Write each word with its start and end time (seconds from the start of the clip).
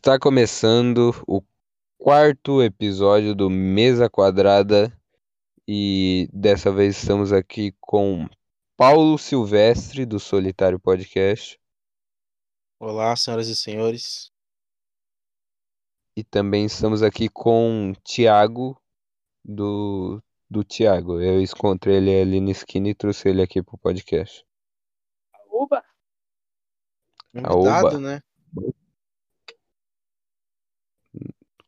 Está 0.00 0.18
começando 0.18 1.12
o 1.26 1.42
quarto 1.98 2.62
episódio 2.62 3.34
do 3.34 3.50
Mesa 3.50 4.08
Quadrada 4.08 4.90
e 5.68 6.26
dessa 6.32 6.72
vez 6.72 6.96
estamos 6.96 7.34
aqui 7.34 7.76
com 7.78 8.26
Paulo 8.78 9.18
Silvestre 9.18 10.06
do 10.06 10.18
Solitário 10.18 10.80
Podcast 10.80 11.60
Olá, 12.78 13.14
senhoras 13.14 13.48
e 13.48 13.54
senhores. 13.54 14.32
e 16.16 16.24
também 16.24 16.64
estamos 16.64 17.02
aqui 17.02 17.28
com 17.28 17.92
Tiago 18.02 18.80
do 19.44 20.18
do 20.48 20.64
Tiago. 20.64 21.20
Eu 21.20 21.42
encontrei 21.42 21.96
ele 21.96 22.22
ali 22.22 22.40
na 22.40 22.52
esquina 22.52 22.88
e 22.88 22.94
trouxe 22.94 23.28
ele 23.28 23.42
aqui 23.42 23.62
pro 23.62 23.76
podcast. 23.76 24.46
Oba! 25.50 25.84
Convidado, 27.34 28.00
né? 28.00 28.22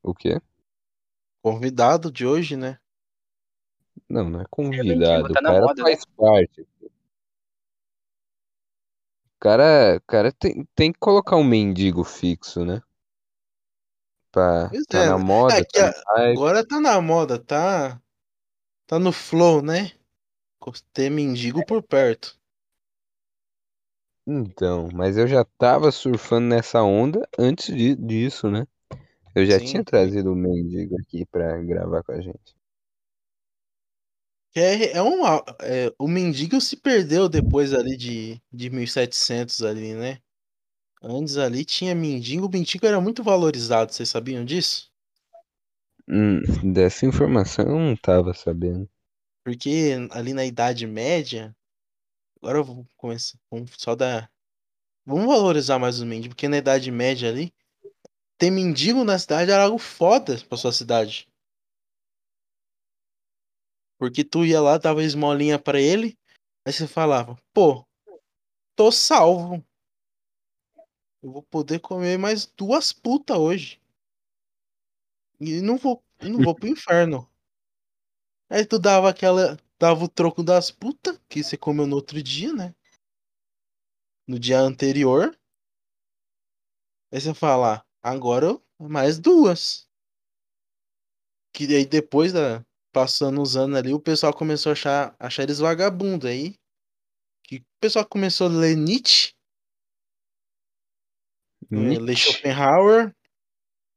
O 0.02 0.15
quê? 0.15 0.41
Convidado 1.41 2.11
de 2.11 2.27
hoje, 2.27 2.56
né? 2.56 2.80
Não, 4.09 4.28
não 4.30 4.41
é 4.41 4.45
convidado, 4.51 5.34
tá 5.34 5.41
o 5.41 5.42
cara 5.42 5.61
moda, 5.61 5.83
faz 5.83 6.05
parte. 6.16 6.61
O 6.62 6.66
cara, 9.38 10.01
cara 10.06 10.33
tem, 10.33 10.66
tem 10.75 10.91
que 10.91 10.98
colocar 10.98 11.37
um 11.37 11.45
mendigo 11.45 12.02
fixo, 12.02 12.65
né? 12.65 12.80
Pra, 14.30 14.70
Pois 14.70 14.84
tá 14.88 14.98
é, 14.98 15.06
na 15.06 15.16
né? 15.16 15.25
moda, 15.25 15.61
É 15.61 15.65
tá 15.65 15.92
agora 16.16 16.66
tá 16.66 16.80
na 16.80 17.00
moda, 17.00 17.39
tá? 17.39 18.00
Tá 18.87 18.98
no 18.98 19.12
flow, 19.12 19.62
né? 19.62 19.92
Ter 20.95 21.11
mendigo 21.11 21.64
por 21.66 21.83
perto. 21.83 22.39
Então, 24.27 24.89
mas 24.92 25.16
eu 25.16 25.28
já 25.28 25.45
tava 25.45 25.92
surfando 25.92 26.48
nessa 26.48 26.83
onda 26.83 27.28
antes 27.39 27.73
de- 27.75 27.95
disso, 27.95 28.50
né? 28.50 28.66
Eu 29.34 29.45
já 29.46 29.59
Sim, 29.59 29.60
tinha 29.60 29.84
trazido 29.84 30.32
o 30.32 30.36
mendigo 30.36 30.96
aqui 31.00 31.27
pra 31.27 31.59
gravar 31.62 32.02
com 32.02 32.12
a 32.12 32.20
gente. 32.22 32.55
É, 34.55 34.92
é 34.98 35.02
um, 35.02 35.24
é, 35.62 35.92
o 35.98 36.06
mendigo 36.06 36.61
se 36.61 36.77
perdeu 36.77 37.28
depois 37.28 37.72
ali 37.72 37.97
de, 37.97 38.41
de 38.52 38.69
1700 38.70 39.62
ali, 39.62 39.94
né? 39.94 40.19
Antes 41.02 41.36
ali 41.39 41.64
tinha 41.64 41.94
mendigo, 41.94 42.47
o 42.47 42.50
mendigo 42.50 42.86
era 42.86 43.00
muito 43.00 43.22
valorizado, 43.24 43.92
vocês 43.92 44.08
sabiam 44.08 44.44
disso? 44.44 44.92
Hum, 46.06 46.41
dessa 46.72 47.05
informação 47.06 47.64
eu 47.67 47.77
não 47.80 47.96
tava 47.96 48.33
sabendo. 48.33 48.89
Porque 49.44 49.92
ali 50.11 50.33
na 50.33 50.44
Idade 50.44 50.86
Média, 50.86 51.55
agora 52.42 52.58
eu 52.58 52.64
vou 52.64 52.86
começar, 52.96 53.39
vamos 53.50 53.72
só 53.78 53.94
dar, 53.96 54.30
vamos 55.06 55.27
valorizar 55.27 55.78
mais 55.78 55.96
os 55.98 56.05
mendigos, 56.05 56.34
porque 56.34 56.48
na 56.48 56.58
Idade 56.58 56.91
Média 56.91 57.28
ali, 57.30 57.55
ter 58.43 58.51
mendigo 58.51 59.05
na 59.05 59.17
cidade 59.17 59.53
era 59.53 59.62
algo 59.62 59.79
foda 59.79 60.37
pra 60.48 60.59
sua 60.59 60.73
cidade. 60.73 61.29
Porque 63.97 64.25
tu 64.25 64.45
ia 64.45 64.61
lá, 64.61 64.79
dava 64.79 65.05
esmolinha 65.05 65.61
pra 65.61 65.81
ele, 65.81 66.19
aí 66.67 66.73
você 66.73 66.89
falava, 66.89 67.41
pô, 67.55 67.87
tô 68.75 68.91
salvo. 68.91 69.65
Eu 71.23 71.31
vou 71.31 71.43
poder 71.45 71.79
comer 71.79 72.19
mais 72.19 72.45
duas 72.45 72.93
putas 72.93 73.39
hoje. 73.39 73.81
E 75.39 75.61
não 75.61 75.77
vou, 75.77 76.03
não 76.20 76.43
vou 76.43 76.53
pro 76.53 76.67
inferno. 76.67 77.31
Aí 78.51 78.67
tu 78.67 78.77
dava 78.77 79.09
aquela. 79.09 79.57
Dava 79.79 80.05
o 80.05 80.09
troco 80.09 80.43
das 80.43 80.69
putas 80.69 81.17
que 81.29 81.45
você 81.45 81.57
comeu 81.57 81.87
no 81.87 81.95
outro 81.95 82.20
dia, 82.20 82.53
né? 82.53 82.75
No 84.27 84.37
dia 84.37 84.59
anterior. 84.59 85.39
Aí 87.13 87.20
você 87.20 87.33
fala, 87.33 87.85
agora 88.03 88.61
mais 88.78 89.19
duas. 89.19 89.89
Que 91.53 91.64
aí 91.77 91.86
depois 91.86 92.33
da. 92.33 92.64
Passando 92.92 93.41
os 93.41 93.56
anos 93.56 93.78
ali, 93.78 93.95
o 93.95 94.00
pessoal 94.00 94.34
começou 94.34 94.69
a 94.69 94.72
achar, 94.75 95.17
achar 95.19 95.45
eles 95.45 95.58
vagabundos. 95.58 96.29
Aí. 96.29 96.58
Que 97.42 97.57
o 97.57 97.64
pessoal 97.80 98.07
começou 98.07 98.48
a 98.48 98.51
ler 98.51 98.77
Nietzsche, 98.77 99.33
ler 101.70 102.01
Nietzsche. 102.01 102.33
Schopenhauer. 102.33 103.14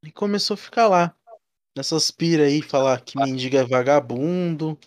E 0.03 0.11
começou 0.11 0.53
a 0.53 0.57
ficar 0.57 0.87
lá. 0.87 1.17
Nessas 1.75 2.09
pira 2.09 2.45
aí, 2.45 2.61
falar 2.61 3.01
que 3.01 3.17
mendigo 3.17 3.57
é 3.57 3.65
vagabundo. 3.65 4.79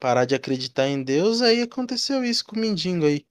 Parar 0.00 0.24
de 0.24 0.34
acreditar 0.34 0.88
em 0.88 1.04
Deus. 1.04 1.40
Aí 1.40 1.62
aconteceu 1.62 2.24
isso 2.24 2.44
com 2.44 2.56
o 2.56 2.58
mendigo 2.58 3.06
aí. 3.06 3.24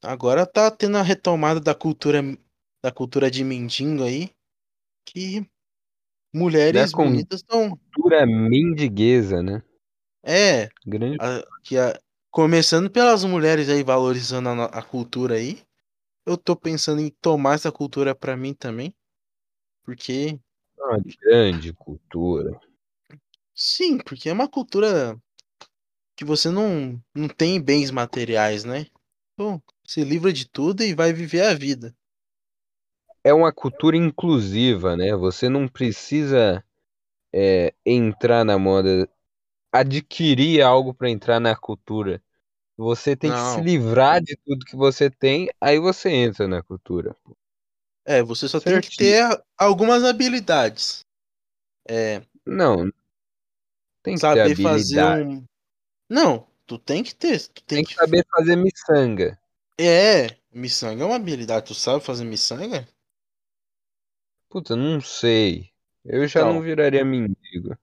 Agora 0.00 0.46
tá 0.46 0.70
tendo 0.70 0.98
a 0.98 1.02
retomada 1.02 1.58
da 1.58 1.74
cultura 1.74 2.22
da 2.82 2.92
cultura 2.92 3.30
de 3.30 3.44
mendigo 3.44 4.02
aí, 4.02 4.30
que 5.06 5.46
mulheres 6.34 6.92
Da 6.92 6.96
bonitas 6.96 7.40
estão 7.40 7.70
Cultura 7.92 8.26
mendiguesa, 8.26 9.42
né? 9.42 9.62
é, 10.24 10.68
Grande. 10.86 11.18
a- 11.20 11.42
que 11.62 11.76
a- 11.78 11.98
começando 12.30 12.90
pelas 12.90 13.24
mulheres 13.24 13.68
aí 13.68 13.82
valorizando 13.82 14.48
a, 14.48 14.64
a 14.66 14.82
cultura 14.82 15.36
aí. 15.36 15.62
Eu 16.26 16.36
tô 16.38 16.56
pensando 16.56 17.00
em 17.00 17.10
tomar 17.22 17.54
essa 17.54 17.72
cultura 17.72 18.14
pra 18.14 18.36
mim 18.36 18.54
também, 18.54 18.94
porque 19.84 20.38
Uma 20.78 20.98
grande 21.22 21.72
cultura. 21.72 22.60
sim, 23.54 23.98
porque 23.98 24.28
é 24.28 24.32
uma 24.32 24.48
cultura 24.48 25.18
que 26.16 26.24
você 26.24 26.50
não 26.50 27.02
não 27.14 27.28
tem 27.28 27.60
bens 27.62 27.90
materiais, 27.90 28.64
né? 28.64 28.86
Então, 29.34 29.62
se 29.86 30.04
livra 30.04 30.32
de 30.32 30.48
tudo 30.48 30.82
e 30.82 30.94
vai 30.94 31.12
viver 31.12 31.42
a 31.42 31.54
vida. 31.54 31.94
É 33.24 33.32
uma 33.32 33.52
cultura 33.52 33.96
inclusiva, 33.96 34.96
né? 34.96 35.14
Você 35.14 35.48
não 35.48 35.68
precisa 35.68 36.64
é, 37.32 37.72
entrar 37.86 38.44
na 38.44 38.58
moda, 38.58 39.08
adquirir 39.72 40.62
algo 40.62 40.92
pra 40.94 41.10
entrar 41.10 41.40
na 41.40 41.56
cultura. 41.56 42.22
Você 42.76 43.14
tem 43.16 43.30
que 43.30 43.38
se 43.38 43.56
Não. 43.58 43.64
livrar 43.64 44.20
de 44.20 44.36
tudo 44.44 44.64
que 44.64 44.76
você 44.76 45.10
tem, 45.10 45.48
aí 45.60 45.78
você 45.78 46.10
entra 46.10 46.48
na 46.48 46.62
cultura. 46.62 47.14
É, 48.04 48.22
você 48.22 48.48
só 48.48 48.58
tem 48.58 48.80
que 48.80 48.88
Certinho. 48.88 49.10
ter 49.12 49.44
algumas 49.56 50.02
habilidades. 50.02 51.04
É, 51.88 52.22
Não. 52.44 52.90
Tem 54.02 54.14
que 54.14 54.20
ter 54.20 54.26
saber 54.26 54.56
fazer 54.56 55.00
habilidade. 55.00 55.28
um. 55.28 55.44
Não, 56.10 56.46
tu 56.66 56.78
tem 56.78 57.02
que 57.02 57.14
ter. 57.14 57.40
Tu 57.48 57.62
tem, 57.62 57.78
Tem 57.78 57.84
que 57.84 57.94
saber 57.94 58.26
fazer 58.30 58.56
miçanga. 58.56 59.38
É, 59.80 60.36
miçanga 60.52 61.04
é 61.04 61.06
uma 61.06 61.16
habilidade. 61.16 61.66
Tu 61.66 61.74
sabe 61.74 62.04
fazer 62.04 62.24
miçanga? 62.24 62.86
Puta, 64.52 64.76
não 64.76 65.00
sei. 65.00 65.70
Eu 66.04 66.28
já 66.28 66.40
Então. 66.40 66.52
não 66.52 66.60
viraria 66.60 67.02
mendigo. 67.02 67.74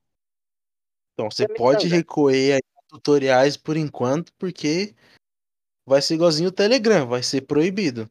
Então, 1.13 1.31
você 1.31 1.45
É 1.45 1.47
pode 1.47 1.85
miçanga. 1.85 1.95
recorrer 1.95 2.57
a 2.57 2.81
tutoriais 2.87 3.57
por 3.57 3.75
enquanto, 3.75 4.31
porque 4.37 4.95
vai 5.83 5.99
ser 5.99 6.13
igualzinho 6.13 6.49
o 6.49 6.51
Telegram, 6.51 7.07
vai 7.07 7.23
ser 7.23 7.41
proibido. 7.41 8.07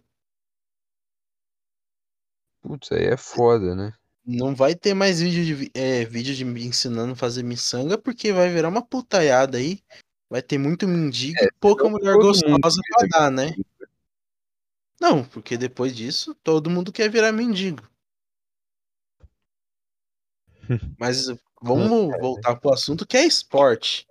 Putz, 2.60 2.90
aí 2.90 3.04
é 3.04 3.16
foda, 3.16 3.76
né? 3.76 3.92
Não 4.26 4.56
vai 4.56 4.74
ter 4.74 4.92
mais 4.92 5.20
vídeo 5.20 5.44
de, 5.56 5.70
é, 5.72 6.04
vídeo 6.04 6.34
de 6.34 6.44
me 6.44 6.64
ensinando 6.66 7.12
a 7.12 7.16
fazer 7.16 7.44
miçanga, 7.44 7.96
porque 7.96 8.32
vai 8.32 8.50
virar 8.52 8.68
uma 8.68 8.84
putaiada 8.84 9.56
aí. 9.58 9.80
Vai 10.28 10.42
ter 10.42 10.58
muito 10.58 10.86
mendigo 10.86 11.38
e 11.40 11.52
pouca 11.60 11.88
mulher 11.88 12.14
gostosa 12.16 12.82
pra 12.90 13.06
dar, 13.08 13.30
né? 13.30 13.54
Não, 15.00 15.24
porque 15.24 15.56
depois 15.56 15.96
disso 15.96 16.34
todo 16.42 16.68
mundo 16.68 16.92
quer 16.92 17.08
virar 17.08 17.30
mendigo. 17.30 17.88
Mas 20.98 21.26
vamos 21.62 21.88
voltar 22.20 22.56
pro 22.56 22.72
assunto 22.72 23.06
que 23.06 23.16
é 23.16 23.24
esporte. 23.24 24.06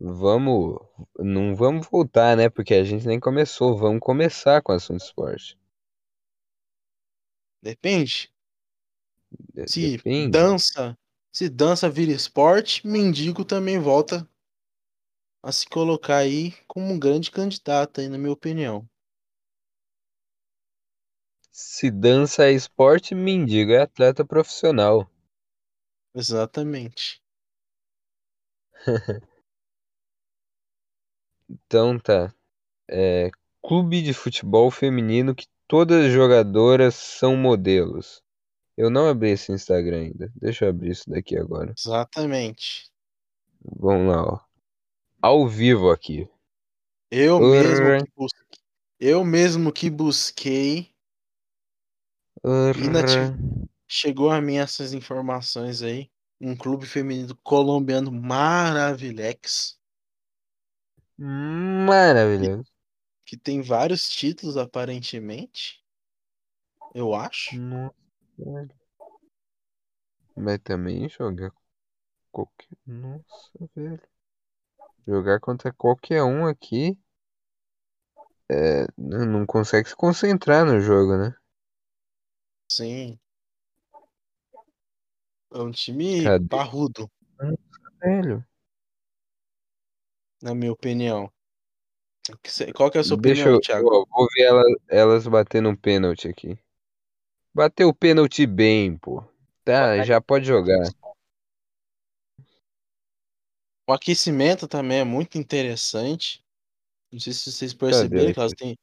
Vamos. 0.00 0.78
Não 1.18 1.54
vamos 1.56 1.86
voltar, 1.90 2.36
né? 2.36 2.48
Porque 2.48 2.74
a 2.74 2.84
gente 2.84 3.06
nem 3.06 3.18
começou. 3.18 3.76
Vamos 3.76 4.00
começar 4.00 4.62
com 4.62 4.72
o 4.72 4.76
assunto 4.76 5.02
esporte. 5.02 5.58
Depende. 7.62 8.30
De- 9.54 9.68
Se 9.68 9.98
dança, 10.30 10.96
se 11.32 11.48
dança 11.48 11.90
vira 11.90 12.12
esporte, 12.12 12.86
mendigo 12.86 13.44
também 13.44 13.78
volta 13.78 14.26
a 15.42 15.52
se 15.52 15.66
colocar 15.68 16.18
aí 16.18 16.52
como 16.66 16.86
um 16.86 16.98
grande 16.98 17.30
candidato 17.30 18.00
aí, 18.00 18.08
na 18.08 18.18
minha 18.18 18.32
opinião. 18.32 18.88
Se 21.52 21.90
dança 21.90 22.44
é 22.44 22.52
esporte, 22.52 23.14
mendigo 23.14 23.72
é 23.72 23.82
atleta 23.82 24.24
profissional. 24.24 25.10
Exatamente. 26.14 27.22
Então 31.50 31.98
tá. 31.98 32.32
É, 32.90 33.30
clube 33.62 34.02
de 34.02 34.12
futebol 34.12 34.70
feminino 34.70 35.34
que 35.34 35.46
todas 35.66 36.06
as 36.06 36.12
jogadoras 36.12 36.94
são 36.94 37.36
modelos. 37.36 38.22
Eu 38.76 38.90
não 38.90 39.08
abri 39.08 39.30
esse 39.30 39.50
Instagram 39.50 39.98
ainda. 39.98 40.32
Deixa 40.36 40.64
eu 40.66 40.70
abrir 40.70 40.90
isso 40.90 41.08
daqui 41.08 41.36
agora. 41.36 41.74
Exatamente. 41.76 42.90
Vamos 43.60 44.14
lá, 44.14 44.22
ó. 44.22 44.40
Ao 45.20 45.48
vivo 45.48 45.90
aqui. 45.90 46.28
Eu 47.10 47.40
mesmo 47.40 48.04
que 48.04 48.12
busquei, 48.14 48.58
eu 49.00 49.24
mesmo 49.24 49.72
que 49.72 49.90
busquei 49.90 50.94
chegou 53.88 54.30
a 54.30 54.40
mim 54.40 54.58
essas 54.58 54.92
informações 54.92 55.82
aí. 55.82 56.10
Um 56.40 56.54
clube 56.56 56.86
feminino 56.86 57.36
colombiano 57.42 58.12
maravilhex, 58.12 59.76
Maravilhoso. 61.18 62.70
que 63.26 63.36
tem 63.36 63.60
vários 63.60 64.08
títulos 64.08 64.56
aparentemente. 64.56 65.84
Eu 66.94 67.14
acho. 67.14 67.56
Nossa. 67.56 67.94
Mas 70.36 70.58
também 70.60 71.08
jogar 71.08 71.52
qualquer. 72.30 72.68
Nossa, 72.86 73.70
velho. 73.74 74.00
Jogar 75.06 75.40
contra 75.40 75.72
qualquer 75.72 76.22
um 76.22 76.46
aqui. 76.46 76.96
É, 78.50 78.86
não 78.96 79.44
consegue 79.44 79.88
se 79.88 79.96
concentrar 79.96 80.64
no 80.64 80.80
jogo, 80.80 81.16
né? 81.16 81.34
Sim. 82.70 83.18
É 85.52 85.58
um 85.58 85.70
time 85.70 86.24
Cadê? 86.24 86.46
parrudo, 86.48 87.10
Velho. 88.00 88.44
na 90.42 90.54
minha 90.54 90.72
opinião. 90.72 91.32
Qual 92.74 92.90
que 92.90 92.98
é 92.98 93.00
a 93.00 93.04
sua 93.04 93.16
Deixa 93.16 93.42
opinião, 93.42 93.56
eu. 93.56 93.60
Thiago? 93.60 93.88
ó, 93.88 94.04
vou 94.10 94.28
ver 94.34 94.42
ela- 94.42 94.62
elas 94.88 95.26
batendo 95.26 95.70
um 95.70 95.76
pênalti 95.76 96.28
aqui. 96.28 96.58
Bateu 97.54 97.88
o 97.88 97.94
pênalti 97.94 98.46
bem, 98.46 98.96
pô. 98.98 99.24
Tá, 99.64 100.02
já 100.04 100.20
pode 100.20 100.44
jogar. 100.44 100.82
O 103.86 103.92
aquecimento 103.92 104.68
também 104.68 104.98
é 104.98 105.04
muito 105.04 105.38
interessante. 105.38 106.44
Não 107.10 107.18
sei 107.18 107.32
se 107.32 107.50
vocês 107.50 107.72
Cadê 107.72 107.86
perceberam 107.86 108.32
que 108.34 108.38
elas 108.38 108.52
têm, 108.52 108.78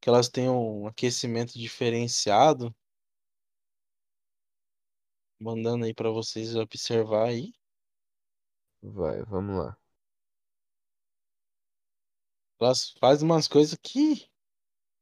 que 0.00 0.08
elas 0.08 0.28
têm 0.28 0.48
um 0.48 0.86
aquecimento 0.86 1.58
diferenciado. 1.58 2.72
Mandando 5.38 5.84
aí 5.84 5.94
pra 5.94 6.10
vocês 6.10 6.56
observar 6.56 7.28
aí. 7.28 7.52
Vai, 8.82 9.22
vamos 9.24 9.56
lá. 9.56 9.76
Elas 12.58 12.92
fazem 12.98 13.28
umas 13.28 13.46
coisas 13.46 13.78
que, 13.82 14.30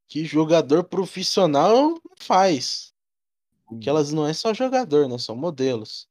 que 0.09 0.25
jogador 0.25 0.85
profissional 0.85 1.91
não 1.91 2.17
faz. 2.19 2.93
Que 3.81 3.89
elas 3.89 4.13
não 4.13 4.27
é 4.27 4.35
só 4.35 4.53
jogador, 4.53 5.09
né? 5.09 5.19
São 5.19 5.37
modelos. 5.37 6.09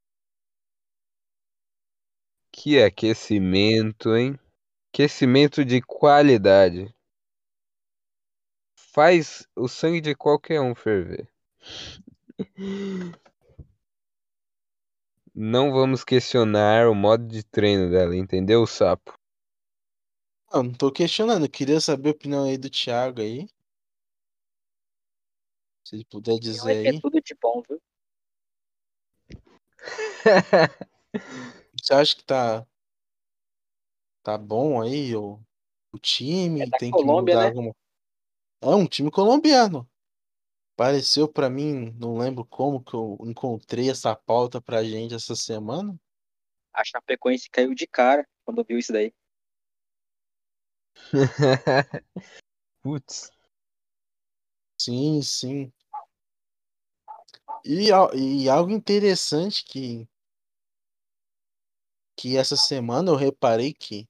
Que 2.50 2.82
aquecimento, 2.82 4.16
hein? 4.16 4.38
Aquecimento 4.92 5.64
de 5.64 5.82
qualidade. 5.82 6.94
Faz 8.74 9.46
o 9.56 9.68
sangue 9.68 10.00
de 10.00 10.14
qualquer 10.14 10.60
um 10.60 10.74
ferver. 10.74 11.28
Não 15.36 15.72
vamos 15.72 16.04
questionar 16.04 16.86
o 16.88 16.94
modo 16.94 17.26
de 17.26 17.42
treino 17.42 17.90
dela, 17.90 18.14
entendeu, 18.16 18.64
sapo? 18.68 19.18
Não, 20.52 20.62
não 20.62 20.72
tô 20.72 20.92
questionando. 20.92 21.44
Eu 21.46 21.50
queria 21.50 21.80
saber 21.80 22.10
a 22.10 22.12
opinião 22.12 22.44
aí 22.44 22.56
do 22.56 22.70
Thiago 22.70 23.20
aí. 23.20 23.48
Se 25.84 25.96
ele 25.96 26.04
puder 26.04 26.38
dizer 26.38 26.82
que 26.82 26.88
é 26.88 26.92
aí. 26.92 27.00
tudo 27.00 27.20
de 27.20 27.34
bom, 27.42 27.60
viu? 27.68 27.82
Você 31.82 31.92
acha 31.92 32.14
que 32.14 32.24
tá, 32.24 32.64
tá 34.22 34.38
bom 34.38 34.80
aí 34.80 35.16
o, 35.16 35.40
o 35.92 35.98
time? 35.98 36.62
É 36.62 36.66
da 36.66 36.78
Tem 36.78 36.92
que 36.92 36.96
Colômbia, 36.96 37.34
mudar 37.34 37.42
né? 37.42 37.48
alguma 37.48 37.74
É 38.62 38.68
um 38.68 38.86
time 38.86 39.10
colombiano. 39.10 39.86
Pareceu 40.76 41.28
pra 41.28 41.48
mim, 41.48 41.92
não 42.00 42.18
lembro 42.18 42.44
como 42.44 42.82
que 42.82 42.94
eu 42.94 43.16
encontrei 43.20 43.88
essa 43.88 44.14
pauta 44.16 44.60
pra 44.60 44.82
gente 44.82 45.14
essa 45.14 45.36
semana. 45.36 45.96
A 46.72 46.84
Chapecoense 46.84 47.48
caiu 47.48 47.72
de 47.74 47.86
cara 47.86 48.26
quando 48.44 48.64
viu 48.64 48.78
isso 48.78 48.92
daí. 48.92 49.14
Putz. 52.82 53.30
Sim, 54.80 55.22
sim. 55.22 55.72
E, 57.64 57.90
e 58.14 58.48
algo 58.48 58.70
interessante 58.72 59.64
que, 59.64 60.08
que 62.16 62.36
essa 62.36 62.56
semana 62.56 63.10
eu 63.10 63.16
reparei 63.16 63.72
que 63.72 64.08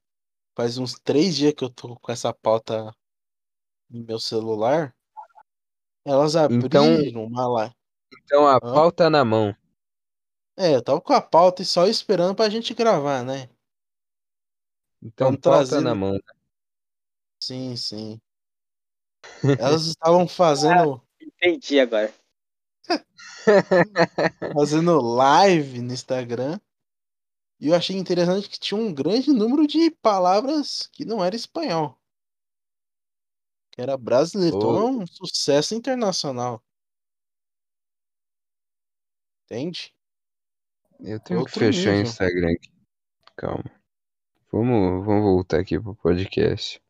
faz 0.56 0.78
uns 0.78 0.94
três 0.94 1.37
dias 1.37 1.52
que 1.52 1.62
eu 1.62 1.70
tô 1.70 1.96
com 1.96 2.11
essa 2.11 2.32
pauta 2.32 2.94
no 3.90 4.05
meu 4.05 4.19
celular. 4.19 4.94
Elas 6.06 6.34
Então, 6.50 6.84
abriram 6.84 7.24
uma 7.24 7.46
lá. 7.48 7.74
então 8.24 8.46
a 8.46 8.60
pauta 8.60 9.08
na 9.08 9.24
mão. 9.24 9.54
É, 10.56 10.74
eu 10.74 10.82
tava 10.82 11.00
com 11.00 11.12
a 11.12 11.20
pauta 11.20 11.62
e 11.62 11.64
só 11.64 11.86
esperando 11.86 12.34
pra 12.34 12.48
gente 12.48 12.74
gravar, 12.74 13.24
né? 13.24 13.48
Então, 15.02 15.28
Vamos 15.28 15.40
pauta 15.40 15.68
trazer. 15.68 15.80
na 15.80 15.94
mão. 15.94 16.18
Sim, 17.42 17.76
sim. 17.76 18.20
Elas 19.58 19.86
estavam 19.86 20.26
fazendo, 20.28 21.00
Entendi 21.20 21.80
agora. 21.80 22.12
fazendo 24.54 25.00
live 25.00 25.80
no 25.82 25.92
Instagram. 25.92 26.58
E 27.60 27.68
eu 27.68 27.74
achei 27.74 27.96
interessante 27.96 28.48
que 28.48 28.58
tinha 28.58 28.78
um 28.80 28.92
grande 28.92 29.30
número 29.32 29.66
de 29.66 29.90
palavras 29.90 30.88
que 30.92 31.04
não 31.04 31.24
era 31.24 31.36
espanhol. 31.36 31.98
Que 33.75 33.82
era 33.82 33.97
brasileiro. 33.97 34.56
Então 34.56 34.76
é 34.76 34.85
um 34.85 35.06
sucesso 35.06 35.75
internacional. 35.75 36.62
Entende? 39.44 39.93
eu 41.00 41.21
tenho 41.21 41.41
que 41.44 41.50
Outro 41.50 41.59
fechar 41.59 41.94
o. 41.94 42.00
Instagram 42.00 42.53
aqui. 42.53 42.73
Calma. 43.37 43.65
Vamos, 44.50 45.05
vamos 45.05 45.23
voltar 45.25 45.59
aqui 45.61 45.79
pro 45.79 45.94
podcast. 45.97 46.81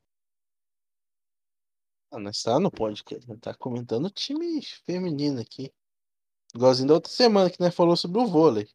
Ah, 2.13 2.19
nós 2.19 2.43
tá 2.43 2.61
no 2.61 2.71
podcast. 2.71 3.27
Nós 3.27 3.41
tá 3.41 3.55
comentando 3.55 4.05
o 4.07 4.11
time 4.11 4.63
feminino 4.85 5.41
aqui. 5.41 5.73
Igualzinho 6.55 6.89
da 6.89 6.95
outra 6.95 7.11
semana 7.11 7.51
que 7.51 7.59
nós 7.59 7.75
falou 7.75 7.97
sobre 7.97 8.21
o 8.21 8.27
vôlei. 8.27 8.69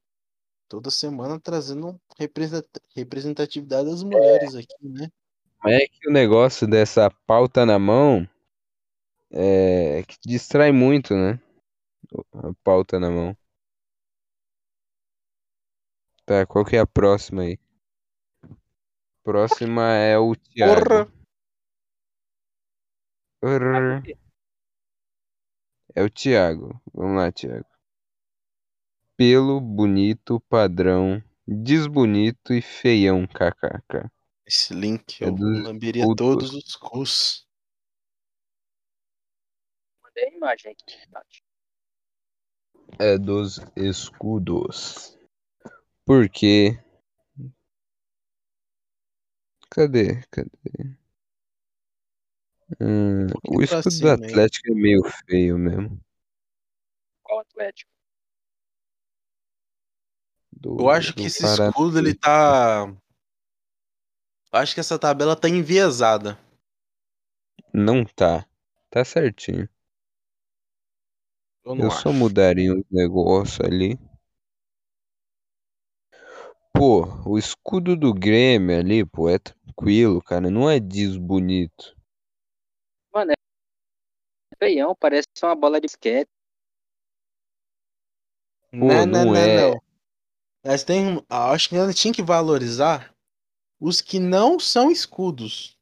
Toda 0.67 0.91
semana 0.91 1.39
trazendo 1.39 1.99
representa- 2.17 2.81
representatividade 2.95 3.89
das 3.89 4.03
mulheres 4.03 4.55
aqui, 4.55 4.75
né? 4.81 5.09
Mas 5.63 5.73
é 5.73 5.87
que 5.87 6.07
o 6.07 6.11
negócio 6.11 6.65
dessa 6.67 7.11
pauta 7.27 7.65
na 7.65 7.77
mão 7.77 8.27
é 9.31 10.03
que 10.07 10.17
distrai 10.25 10.71
muito, 10.71 11.13
né? 11.13 11.39
A 12.33 12.53
pauta 12.63 12.99
na 12.99 13.09
mão. 13.11 13.37
Tá, 16.25 16.45
qual 16.45 16.63
que 16.63 16.75
é 16.75 16.79
a 16.79 16.87
próxima 16.87 17.41
aí? 17.43 17.59
Próxima 19.23 19.93
é 19.93 20.17
o 20.17 20.35
Thiago. 20.35 21.11
Porra! 23.41 24.03
É 25.95 26.03
o 26.03 26.09
Thiago. 26.09 26.81
Vamos 26.93 27.17
lá, 27.17 27.31
Thiago. 27.31 27.67
Pelo, 29.17 29.59
bonito, 29.59 30.39
padrão, 30.49 31.21
desbonito 31.45 32.53
e 32.53 32.61
feião, 32.61 33.27
kkk. 33.27 34.09
Esse 34.49 34.73
link 34.73 35.23
É 35.23 35.27
eu 35.27 35.35
lamberia 35.35 36.03
todos 36.17 36.55
os 36.55 36.75
cus. 36.75 37.47
Mandei 40.01 40.25
a 40.25 40.31
imagem 40.33 40.71
aqui. 40.71 41.07
Tati. 41.11 41.43
É 42.97 43.15
dos 43.15 43.59
escudos. 43.75 45.15
Por 46.03 46.27
quê? 46.27 46.79
Cadê? 49.69 50.23
Cadê? 50.31 50.49
Hum, 52.81 53.27
Um 53.47 53.55
o 53.55 53.55
pra 53.57 53.63
escudo 53.65 53.83
do 53.83 53.91
cima 53.91 54.09
aí. 54.15 54.25
Atlético 54.25 54.71
é 54.71 54.73
meio 54.73 55.01
feio 55.27 55.59
mesmo. 55.59 56.01
Qual 57.21 57.39
Atlético? 57.41 57.91
Do, 60.51 60.75
Eu 60.79 60.89
acho 60.89 61.11
do 61.13 61.21
que 61.21 61.27
esse 61.27 61.43
Paraná. 61.43 61.69
escudo 61.69 61.99
ele 61.99 62.15
tá. 62.15 62.87
Acho 64.51 64.73
que 64.73 64.79
essa 64.79 64.97
tabela 64.97 65.35
tá 65.35 65.47
enviesada. 65.47 66.37
Não 67.73 68.03
tá. 68.03 68.47
Tá 68.89 69.05
certinho. 69.05 69.69
Eu 71.63 71.75
Eu 71.75 71.91
só 71.91 72.11
mudaria 72.11 72.73
uns 72.73 72.83
negócios 72.89 73.59
ali. 73.61 73.99
Pô, 76.73 77.05
o 77.29 77.37
escudo 77.37 77.95
do 77.95 78.11
Grêmio 78.11 78.79
ali, 78.79 79.05
pô, 79.05 79.29
é 79.29 79.37
tranquilo, 79.37 80.21
cara. 80.21 80.49
Não 80.49 80.67
é 80.69 80.79
desbonito. 80.79 81.95
Mano, 83.13 83.31
é 83.31 83.35
feião, 84.57 84.95
parece 84.95 85.27
uma 85.43 85.55
bola 85.55 85.79
de 85.79 85.87
basquete. 85.87 86.29
Não, 88.71 88.87
não, 88.87 89.05
não 89.05 89.25
não, 89.25 89.35
é. 89.35 89.71
não. 89.71 89.81
Mas 90.65 90.83
tem. 90.83 91.15
eu 91.15 91.25
Acho 91.29 91.69
que 91.69 91.75
ainda 91.75 91.93
tinha 91.93 92.13
que 92.13 92.23
valorizar 92.23 93.13
os 93.79 94.01
que 94.01 94.19
não 94.19 94.59
são 94.59 94.91
escudos. 94.91 95.77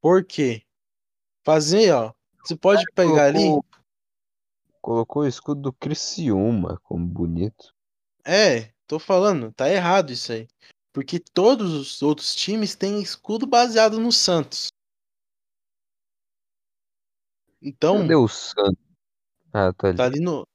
Por 0.00 0.24
quê? 0.24 0.62
Fazer, 1.44 1.92
ó. 1.92 2.12
Você 2.44 2.56
pode 2.56 2.84
pegar 2.94 3.26
ali. 3.26 3.38
Colocou 3.38 3.72
colocou 4.82 5.22
o 5.22 5.26
escudo 5.26 5.62
do 5.62 5.72
Criciúma 5.72 6.78
como 6.82 7.06
bonito. 7.06 7.72
É, 8.24 8.72
tô 8.86 8.98
falando, 8.98 9.52
tá 9.52 9.70
errado 9.70 10.10
isso 10.10 10.32
aí. 10.32 10.48
Porque 10.92 11.18
todos 11.18 11.72
os 11.72 12.02
outros 12.02 12.34
times 12.34 12.74
têm 12.74 13.00
escudo 13.00 13.46
baseado 13.46 13.98
no 13.98 14.12
Santos. 14.12 14.68
Então, 17.62 17.98
Cadê 17.98 18.16
o 18.16 18.28
Santos? 18.28 18.82
Ah, 19.52 19.72
tá 19.72 19.88
ali. 19.88 19.96
tá 19.96 20.04
ali 20.04 20.20
no, 20.20 20.46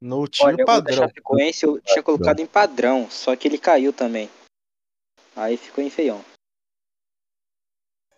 no 0.00 0.26
tiro 0.26 0.48
Olha, 0.48 0.64
o 0.64 0.66
padrão. 0.66 0.96
Chapecoense 0.96 1.64
eu 1.64 1.80
tinha 1.80 2.02
colocado 2.02 2.40
em 2.40 2.46
padrão, 2.46 3.08
só 3.08 3.34
que 3.36 3.46
ele 3.46 3.56
caiu 3.56 3.92
também. 3.92 4.28
Aí 5.34 5.56
ficou 5.56 5.82
em 5.82 5.90
feião. 5.90 6.24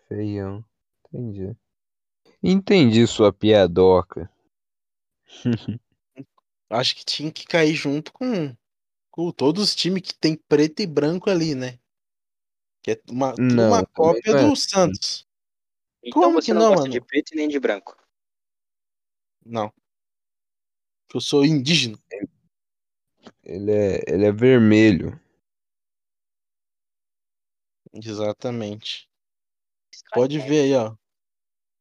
Feião. 0.08 0.64
Entendi. 1.06 1.56
Entendi 2.42 3.06
sua 3.06 3.32
piadoca. 3.32 4.30
Acho 6.70 6.96
que 6.96 7.04
tinha 7.04 7.30
que 7.30 7.46
cair 7.46 7.74
junto 7.74 8.12
com, 8.12 8.56
com 9.10 9.30
todos 9.30 9.62
os 9.62 9.74
times 9.74 10.02
que 10.02 10.14
tem 10.14 10.36
preto 10.36 10.80
e 10.80 10.86
branco 10.86 11.28
ali, 11.28 11.54
né? 11.54 11.78
Que 12.82 12.92
é 12.92 13.02
uma, 13.10 13.34
Não, 13.38 13.68
uma 13.68 13.86
cópia 13.86 14.30
é 14.30 14.32
do 14.32 14.52
assim. 14.52 14.68
Santos. 14.68 15.26
Então 16.02 16.22
Como 16.22 16.40
você 16.40 16.46
que 16.46 16.54
não, 16.54 16.62
não, 16.62 16.68
gosta 16.70 16.82
mano? 16.82 16.92
de 16.92 17.00
preto 17.00 17.32
e 17.32 17.36
nem 17.36 17.48
de 17.48 17.60
branco. 17.60 17.96
Não. 19.44 19.72
Eu 21.14 21.20
sou 21.20 21.44
indígena. 21.44 21.98
Ele 23.44 23.70
é, 23.70 24.02
ele 24.08 24.24
é 24.24 24.32
vermelho. 24.32 25.20
Exatamente. 27.92 29.08
Pode 30.14 30.38
ver 30.38 30.62
aí, 30.62 30.74
ó. 30.74 30.96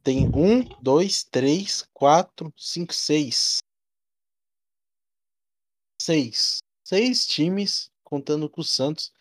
Tem 0.04 0.28
um, 0.28 0.64
dois, 0.82 1.24
três, 1.24 1.88
quatro, 1.94 2.54
cinco, 2.58 2.94
seis. 2.94 3.60
Seis. 6.02 6.60
Seis 6.84 7.26
times, 7.26 7.90
contando 8.04 8.50
com 8.50 8.62
o 8.62 8.64
Santos. 8.64 9.14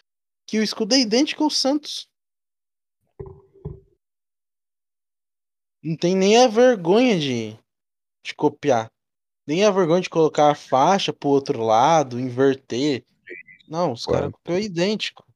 Que 0.46 0.58
o 0.58 0.62
escudo 0.62 0.94
é 0.94 1.00
idêntico 1.00 1.44
ao 1.44 1.50
Santos. 1.50 2.08
Não 5.82 5.96
tem 5.96 6.16
nem 6.16 6.42
a 6.42 6.48
vergonha 6.48 7.18
de, 7.18 7.58
de 8.22 8.34
copiar. 8.34 8.90
Nem 9.46 9.64
a 9.64 9.70
vergonha 9.70 10.02
de 10.02 10.10
colocar 10.10 10.50
a 10.50 10.54
faixa 10.54 11.12
pro 11.12 11.28
outro 11.28 11.62
lado, 11.62 12.18
inverter. 12.18 13.04
Não, 13.68 13.92
os 13.92 14.04
caras 14.04 14.32
copiou 14.32 14.58
idêntico. 14.58 15.29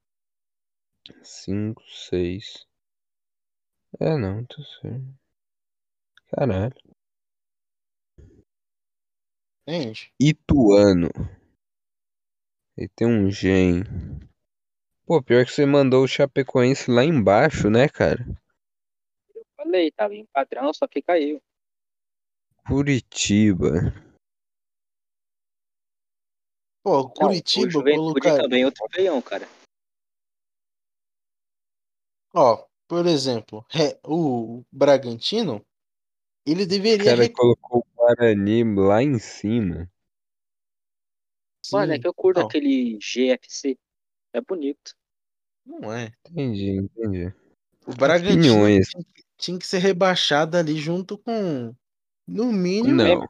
Cinco, 1.22 1.82
seis. 1.88 2.66
É, 4.00 4.16
não, 4.16 4.44
tô 4.44 4.62
certo. 4.62 5.14
Caralho. 6.28 6.74
Entende? 9.66 10.12
Ituano. 10.20 11.08
E 12.76 12.88
tem 12.88 13.06
um 13.06 13.30
gen. 13.30 13.84
Pô, 15.06 15.22
pior 15.22 15.44
que 15.44 15.52
você 15.52 15.64
mandou 15.64 16.04
o 16.04 16.08
Chapecoense 16.08 16.90
lá 16.90 17.04
embaixo, 17.04 17.70
né, 17.70 17.88
cara? 17.88 18.24
Falei, 19.56 19.90
tava 19.92 20.14
em 20.14 20.26
padrão, 20.26 20.72
só 20.74 20.86
que 20.86 21.00
caiu. 21.00 21.40
Curitiba. 22.66 23.92
Pô, 26.82 27.02
Não, 27.02 27.10
Curitiba 27.10 27.66
o 27.66 27.70
Juventude 27.70 28.20
colocar. 28.20 28.42
também 28.42 28.62
é 28.62 28.66
outro 28.66 28.86
feião, 28.90 29.22
cara. 29.22 29.46
Ó, 32.34 32.66
por 32.88 33.06
exemplo, 33.06 33.64
re- 33.70 33.98
o 34.04 34.64
Bragantino, 34.72 35.64
ele 36.44 36.64
O 36.64 36.66
deveria 36.66 37.04
cara 37.04 37.22
rec- 37.22 37.32
colocou 37.34 37.78
o 37.80 37.96
Guarani 37.96 38.64
lá 38.74 39.02
em 39.02 39.18
cima. 39.18 39.88
Mano, 41.72 41.92
é 41.92 41.96
Sim, 41.96 42.02
que 42.02 42.08
eu 42.08 42.12
curto 42.14 42.40
não, 42.40 42.46
aquele 42.46 42.98
GFC. 43.00 43.78
É 44.32 44.40
bonito. 44.40 44.94
não 45.64 45.92
é. 45.92 46.12
Entendi, 46.28 46.72
entendi. 46.72 47.32
O 47.86 47.94
Bragantino 47.94 48.40
Opiniões. 48.40 48.88
tinha 48.88 49.04
que, 49.04 49.22
tinha 49.38 49.58
que 49.58 49.66
ser 49.66 49.78
rebaixado 49.78 50.56
ali 50.56 50.76
junto 50.76 51.16
com, 51.16 51.74
no 52.26 52.52
mínimo, 52.52 52.94
Não. 52.94 53.28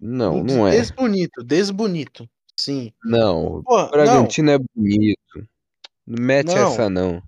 Não, 0.00 0.44
não 0.44 0.68
é. 0.68 0.72
desbonito, 0.72 1.42
desbonito. 1.42 2.30
Sim. 2.56 2.92
Não. 3.02 3.62
Pô, 3.64 3.74
O 3.74 3.82
não, 3.82 3.90
Bragantino 3.90 4.50
é 4.52 4.58
bonito. 4.58 5.48
Não 6.06 6.24
mete 6.24 6.46
Não. 6.46 6.56
essa, 6.56 6.88
não. 6.88 7.22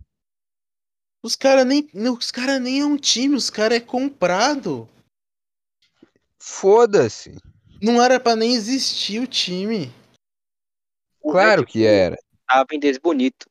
Os 1.22 1.36
caras 1.36 1.66
nem, 1.66 1.88
não, 1.92 2.14
os 2.14 2.30
cara 2.30 2.58
nem 2.58 2.80
é 2.80 2.84
um 2.84 2.96
time, 2.96 3.34
os 3.36 3.50
caras 3.50 3.78
é 3.78 3.80
comprado. 3.80 4.88
Foda-se. 6.38 7.36
Não 7.82 8.02
era 8.02 8.18
pra 8.20 8.36
nem 8.36 8.54
existir 8.54 9.20
o 9.20 9.26
time. 9.26 9.92
Claro 11.22 11.66
que 11.66 11.84
era. 11.84 12.16
Tava 12.46 12.66
em 12.72 12.80
desbonito. 12.80 13.46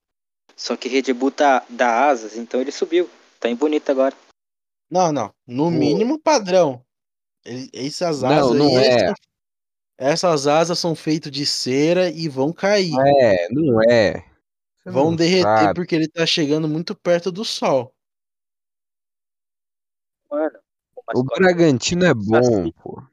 Só 0.56 0.76
que 0.76 0.90
Red 0.90 1.14
Bull 1.14 1.32
tá, 1.32 1.66
dá 1.70 2.10
asas, 2.10 2.36
então 2.36 2.60
ele 2.60 2.72
subiu. 2.72 3.10
Tá 3.40 3.48
em 3.50 3.56
bonito 3.56 3.90
agora. 3.90 4.16
Não, 4.92 5.12
não. 5.12 5.34
No 5.48 5.72
mínimo 5.72 6.20
padrão. 6.20 6.84
Ele- 7.46 7.70
Essas 7.74 8.22
Não, 8.22 8.30
asas 8.30 8.58
não 8.58 8.78
aí 8.78 8.84
é. 8.86 9.06
são- 9.08 9.16
essas 9.98 10.48
asas 10.48 10.80
são 10.80 10.96
feitas 10.96 11.32
de 11.32 11.46
cera 11.46 12.10
e 12.10 12.28
vão 12.28 12.52
cair. 12.52 12.92
Não 12.92 13.08
é, 13.08 13.48
não 13.50 13.82
é. 13.90 14.29
Vão 14.92 15.16
derreter 15.16 15.44
sabe. 15.44 15.74
porque 15.74 15.96
ele 15.96 16.08
tá 16.08 16.26
chegando 16.26 16.68
muito 16.68 16.96
perto 16.96 17.32
do 17.32 17.44
sol. 17.46 17.94
Mano, 20.30 20.60
o 21.16 21.24
Bragantino 21.24 22.06
é 22.06 22.14
bom, 22.14 22.44
Saci. 22.44 22.74
pô. 22.74 23.04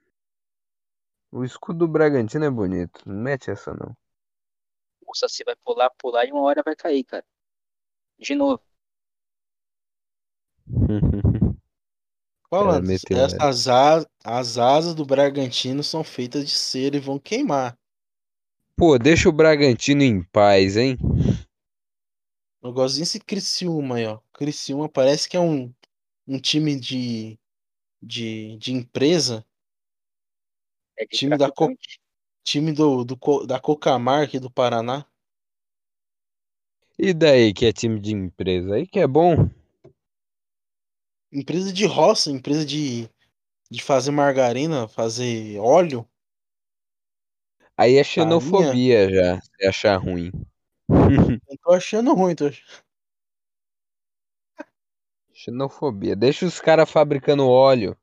O 1.33 1.45
escudo 1.45 1.81
do 1.81 1.89
Bragantino 1.89 2.45
é 2.45 2.51
bonito. 2.51 3.01
Não 3.07 3.17
mete 3.17 3.51
essa, 3.51 3.73
não. 3.73 3.97
o 5.07 5.15
Saci 5.15 5.45
vai 5.45 5.57
pular, 5.65 5.91
pular 5.99 6.27
e 6.27 6.33
uma 6.33 6.43
hora 6.43 6.63
vai 6.65 6.77
cair, 6.77 7.05
cara. 7.05 7.25
De 8.19 8.35
novo. 8.35 8.63
Essa. 12.49 13.37
essas 13.37 13.69
asas, 13.69 14.07
as 14.25 14.57
asas 14.57 14.95
do 14.95 15.05
Bragantino 15.05 15.83
são 15.83 16.05
feitas 16.05 16.47
de 16.47 16.55
cera 16.55 16.97
e 16.97 17.01
vão 17.01 17.19
queimar. 17.19 17.77
Pô, 18.77 18.99
deixa 18.99 19.29
o 19.29 19.33
Bragantino 19.33 20.03
em 20.03 20.23
paz, 20.23 20.77
hein? 20.77 20.97
Eu 22.67 22.73
gosto 22.73 22.99
desse 22.99 23.21
Criciúma 23.21 23.95
aí, 23.95 24.07
ó. 24.07 24.19
Criciúma 24.33 24.89
parece 24.89 25.29
que 25.29 25.37
é 25.37 25.41
um, 25.41 25.73
um 26.27 26.41
time 26.41 26.75
de, 26.75 27.39
de, 28.03 28.57
de 28.57 28.73
empresa. 28.73 29.47
É 30.99 31.07
de 31.07 31.17
Time 31.17 31.39
da 31.39 31.49
Co-. 31.49 31.73
Time 32.43 32.73
do, 32.73 33.05
do, 33.05 33.47
da 33.47 33.61
Cocamar 33.61 34.25
aqui 34.25 34.41
do 34.41 34.51
Paraná. 34.51 35.07
E 36.99 37.15
daí 37.15 37.55
que 37.55 37.67
é 37.67 37.73
time 37.73 38.01
de 38.01 38.13
empresa? 38.13 38.75
Aí 38.75 38.85
que 38.85 38.99
é 38.99 39.07
bom. 39.07 39.49
Empresa 41.31 41.73
de 41.73 41.87
roça, 41.87 42.33
empresa 42.33 42.67
de, 42.67 43.09
de 43.71 43.81
fazer 43.81 44.11
margarina, 44.11 44.89
fazer 44.89 45.57
óleo. 45.61 46.05
Aí 47.77 47.95
é 47.95 48.03
Farinha. 48.03 48.41
xenofobia 48.41 49.09
já, 49.09 49.41
se 49.41 49.67
achar 49.67 49.97
ruim. 49.99 50.33
Eu 50.89 51.59
tô 51.63 51.73
achando 51.73 52.15
ruim, 52.15 52.35
tô 52.35 52.47
ach- 52.47 52.85
Xenofobia. 55.33 56.17
Deixa 56.17 56.47
os 56.47 56.61
caras 56.61 56.91
fabricando 56.91 57.47
óleo. 57.47 57.97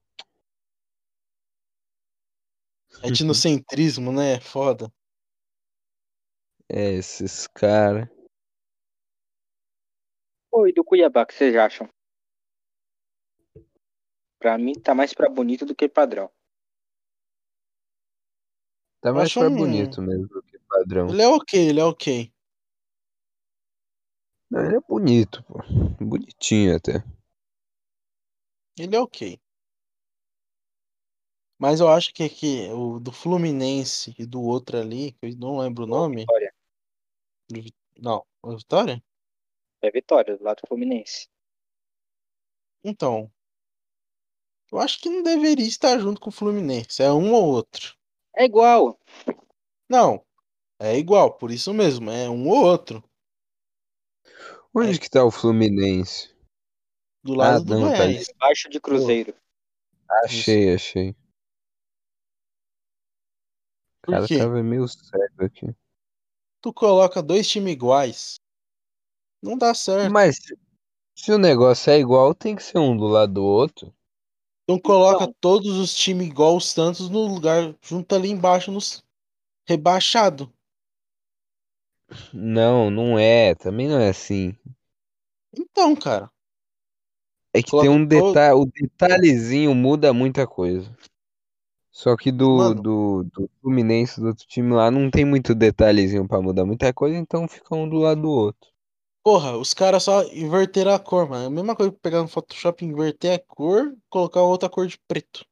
etnocentrismo, 3.04 4.12
né? 4.12 4.40
Foda. 4.40 4.92
É, 6.70 6.92
esses 6.94 7.48
caras. 7.48 8.08
E 10.66 10.72
do 10.72 10.84
Cuiabá, 10.84 11.24
o 11.24 11.25
que 11.25 11.34
vocês 11.34 11.56
acham? 11.56 11.90
Pra 14.40 14.58
mim 14.58 14.74
tá 14.74 14.94
mais 14.94 15.13
pra 15.13 15.28
bonito 15.30 15.66
do 15.66 15.75
que 15.75 15.90
padrão. 15.90 16.32
Tá 19.02 19.12
mais 19.12 19.25
acho 19.25 19.40
pra 19.40 19.50
um- 19.50 19.56
bonito 19.56 20.02
mesmo 20.02 20.28
do 20.28 20.44
que 20.44 20.60
padrão. 20.60 21.10
Ele 21.10 21.22
é 21.22 21.28
ok, 21.28 21.70
ele 21.70 21.80
é 21.80 21.84
ok. 21.84 22.33
Não, 24.54 24.64
ele 24.64 24.76
é 24.76 24.80
bonito, 24.82 25.44
pô. 25.46 25.64
Bonitinho 26.00 26.76
até. 26.76 27.04
Ele 28.78 28.96
é 28.96 29.00
ok. 29.00 29.42
Mas 31.58 31.80
eu 31.80 31.90
acho 31.90 32.14
que, 32.14 32.30
que 32.30 32.70
o 32.70 33.00
do 33.00 33.12
Fluminense 33.12 34.14
e 34.16 34.28
do 34.28 34.44
outro 34.44 34.78
ali, 34.78 35.14
que 35.14 35.26
eu 35.26 35.38
não 35.38 35.58
lembro 35.58 35.86
o 35.86 35.88
nome. 35.88 36.18
Vitória. 36.18 36.54
Não, 37.98 38.24
o 38.44 38.56
Vitória? 38.56 39.04
É 39.82 39.90
vitória, 39.90 40.38
do 40.38 40.44
lado 40.44 40.62
do 40.62 40.68
Fluminense. 40.68 41.28
Então. 42.84 43.32
Eu 44.72 44.78
acho 44.78 45.02
que 45.02 45.10
não 45.10 45.24
deveria 45.24 45.66
estar 45.66 45.98
junto 45.98 46.22
com 46.22 46.30
o 46.30 46.34
Fluminense. 46.34 47.02
É 47.02 47.12
um 47.12 47.34
ou 47.34 47.46
outro. 47.46 47.98
É 48.36 48.46
igual. 48.46 49.00
Não. 49.90 50.24
É 50.80 50.96
igual, 50.96 51.40
por 51.40 51.50
isso 51.50 51.74
mesmo. 51.74 52.12
É 52.12 52.30
um 52.30 52.48
ou 52.48 52.64
outro. 52.64 53.04
Onde 54.75 55.00
que 55.00 55.10
tá 55.10 55.24
o 55.24 55.32
Fluminense? 55.32 56.34
Do 57.24 57.36
lado 57.36 57.58
Ah, 57.58 57.60
do 57.60 57.80
não, 57.80 57.92
tá. 57.92 57.98
Goiás. 57.98 58.30
Abaixo 58.36 58.70
de 58.70 58.80
Cruzeiro. 58.80 59.34
Achei, 60.24 60.74
achei. 60.74 61.15
O 64.08 64.12
cara 64.12 64.27
quê? 64.27 64.38
tava 64.38 64.62
meio 64.62 64.88
cego 64.88 65.46
aqui. 65.46 65.75
Tu 66.62 66.74
coloca 66.74 67.22
dois 67.22 67.48
times 67.48 67.74
iguais. 67.74 68.36
Não 69.42 69.58
dá 69.58 69.74
certo. 69.74 70.12
Mas 70.12 70.38
se- 71.15 71.32
o 71.32 71.38
negócio 71.38 71.92
é 71.92 72.00
igual, 72.00 72.34
tem 72.34 72.56
que 72.56 72.63
ser 72.63 72.80
um 72.80 72.96
do 72.98 73.06
lado 73.08 73.34
do 73.34 73.44
outro. 73.44 73.94
Então 74.63 74.80
coloca 74.80 75.24
Então. 75.25 75.36
todos 75.39 75.77
os 75.77 75.94
times 75.94 76.27
igual 76.27 76.56
o 76.56 76.62
Santos 76.62 77.10
no 77.10 77.25
lugar, 77.25 77.75
junto 77.82 78.13
ali 78.15 78.30
embaixo 78.30 78.72
nos 78.72 79.03
rebaixado. 79.68 80.51
Não, 82.34 82.90
não 82.90 83.18
é. 83.18 83.56
Também 83.56 83.88
não 83.88 84.00
é 84.00 84.10
assim. 84.10 84.56
Então, 85.58 85.96
cara. 85.96 86.30
É 87.54 87.62
que 87.62 87.70
Coloca 87.70 87.88
tem 87.88 87.96
um 87.96 88.06
detalhe. 88.06 88.60
O 88.60 88.66
detalhezinho 88.66 89.76
muda 89.76 90.14
muita 90.14 90.48
coisa. 90.48 90.90
Só 91.92 92.18
que 92.18 92.32
do, 92.32 92.58
Mano. 92.58 92.82
do, 92.82 93.24
do 93.32 93.50
Fluminense, 93.62 94.20
do 94.20 94.28
outro 94.28 94.48
time 94.48 94.74
lá, 94.74 94.90
não 94.90 95.12
tem 95.12 95.24
muito 95.24 95.54
detalhezinho 95.54 96.28
pra 96.28 96.42
mudar 96.42 96.66
muita 96.66 96.92
coisa, 96.92 97.16
então 97.16 97.48
fica 97.48 97.76
um 97.76 97.88
do 97.88 97.98
lado 97.98 98.24
do 98.24 98.30
outro. 98.32 98.74
Porra, 99.24 99.56
os 99.56 99.76
caras 99.76 100.04
só 100.04 100.24
inverteram 100.34 100.92
a 100.92 101.00
cor, 101.00 101.30
mano. 101.30 101.44
É 101.44 101.48
a 101.48 101.50
mesma 101.52 101.76
coisa 101.76 101.92
que 101.92 102.00
pegar 102.00 102.24
no 102.24 102.28
Photoshop, 102.28 102.84
inverter 102.84 103.36
a 103.36 103.40
cor, 103.40 103.96
colocar 104.10 104.42
outra 104.42 104.68
cor 104.68 104.88
de 104.88 104.98
preto. 105.08 105.46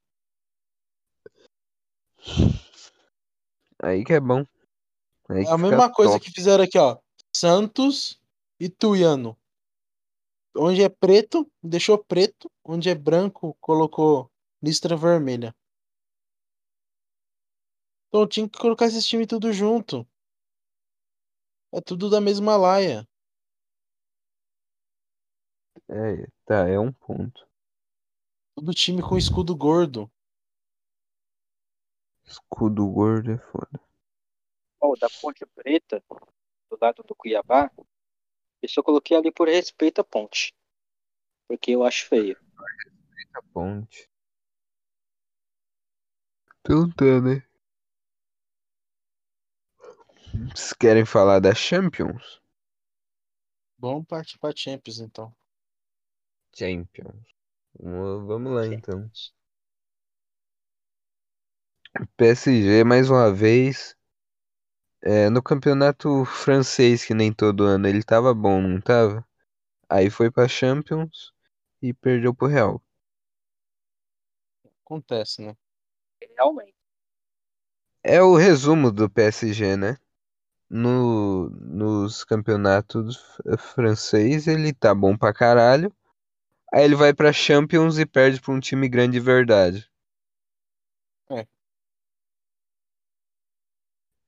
Aí 3.81 4.03
que 4.03 4.13
é 4.13 4.19
bom. 4.19 4.43
Aí 5.31 5.45
É 5.45 5.49
a 5.51 5.57
mesma 5.57 5.91
coisa 5.91 6.13
top. 6.13 6.25
que 6.25 6.31
fizeram 6.31 6.63
aqui, 6.63 6.77
ó. 6.77 6.99
Santos 7.35 8.19
e 8.59 8.69
Tuiano. 8.69 9.37
Onde 10.55 10.83
é 10.83 10.89
preto, 10.89 11.49
deixou 11.63 11.97
preto. 11.97 12.51
Onde 12.63 12.89
é 12.89 12.95
branco, 12.95 13.55
colocou 13.61 14.29
listra 14.61 14.97
vermelha. 14.97 15.55
Então 18.09 18.27
tinha 18.27 18.49
que 18.49 18.59
colocar 18.59 18.87
esses 18.87 19.07
times 19.07 19.27
tudo 19.27 19.53
junto. 19.53 20.05
É 21.73 21.79
tudo 21.79 22.09
da 22.09 22.19
mesma 22.19 22.57
laia. 22.57 23.07
É, 25.89 26.27
tá, 26.45 26.67
é 26.67 26.77
um 26.77 26.91
ponto. 26.91 27.47
Tudo 28.55 28.73
time 28.73 29.01
com 29.01 29.17
escudo 29.17 29.55
gordo. 29.55 30.11
Escudo 32.25 32.85
gordo 32.87 33.31
é 33.31 33.37
foda. 33.37 33.90
Ó, 34.81 34.95
da 34.95 35.07
Ponte 35.21 35.45
Preta, 35.45 36.03
do 36.69 36.77
lado 36.81 37.03
do 37.03 37.15
Cuiabá, 37.15 37.71
eu 38.61 38.67
só 38.67 38.81
coloquei 38.81 39.15
ali 39.15 39.31
por 39.31 39.47
respeito 39.47 40.01
à 40.01 40.03
ponte. 40.03 40.53
Porque 41.47 41.71
eu 41.71 41.83
acho 41.83 42.07
feio. 42.07 42.37
A 43.33 43.41
ponte. 43.53 44.09
Então 46.59 46.89
tá, 46.91 47.21
né? 47.21 47.43
Vocês 50.53 50.73
querem 50.73 51.05
falar 51.05 51.39
da 51.39 51.53
Champions? 51.53 52.41
Vamos 53.77 54.05
partir 54.07 54.37
pra 54.37 54.53
Champions, 54.55 54.99
então. 54.99 55.35
Champions. 56.55 57.25
Vamos 57.79 58.27
vamos 58.27 58.53
lá 58.53 58.67
então. 58.67 59.09
PSG 62.15 62.83
mais 62.83 63.09
uma 63.09 63.33
vez. 63.33 63.97
É, 65.03 65.29
no 65.29 65.41
campeonato 65.41 66.25
francês, 66.25 67.03
que 67.05 67.13
nem 67.13 67.31
todo 67.33 67.63
ano 67.65 67.87
ele 67.87 68.03
tava 68.03 68.33
bom, 68.33 68.61
não 68.61 68.79
tava? 68.81 69.25
Aí 69.89 70.09
foi 70.09 70.31
pra 70.31 70.47
Champions 70.47 71.33
e 71.81 71.93
perdeu 71.93 72.33
pro 72.35 72.47
Real. 72.47 72.81
Acontece, 74.85 75.41
né? 75.41 75.55
Realmente. 76.37 76.75
É 78.03 78.21
o 78.21 78.35
resumo 78.35 78.91
do 78.91 79.09
PSG, 79.09 79.75
né? 79.77 79.97
No, 80.69 81.49
nos 81.51 82.23
campeonatos 82.23 83.17
francês 83.59 84.47
ele 84.47 84.73
tá 84.73 84.95
bom 84.95 85.17
pra 85.17 85.33
caralho. 85.33 85.93
Aí 86.73 86.85
ele 86.85 86.95
vai 86.95 87.13
pra 87.13 87.33
Champions 87.33 87.99
e 87.99 88.05
perde 88.07 88.41
pra 88.41 88.53
um 88.53 88.61
time 88.61 88.89
grande 88.89 89.13
de 89.13 89.21
verdade. 89.21 89.90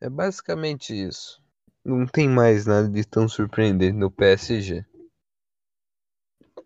É 0.04 0.10
basicamente 0.10 0.94
isso. 0.94 1.42
Não 1.82 2.06
tem 2.06 2.28
mais 2.28 2.66
nada 2.66 2.89
de 2.89 3.08
tão 3.08 3.26
surpreendente 3.30 3.96
no 3.96 4.12
PSG. 4.12 4.86
A 6.58 6.62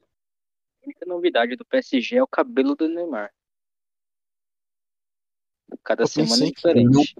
única 0.83 1.05
novidade 1.05 1.55
do 1.55 1.63
PSG 1.63 2.17
é 2.17 2.23
o 2.23 2.27
cabelo 2.27 2.73
do 2.73 2.87
Neymar. 2.87 3.31
Cada 5.83 6.01
Eu 6.01 6.07
semana 6.07 6.47
é 6.47 6.49
diferente. 6.49 7.15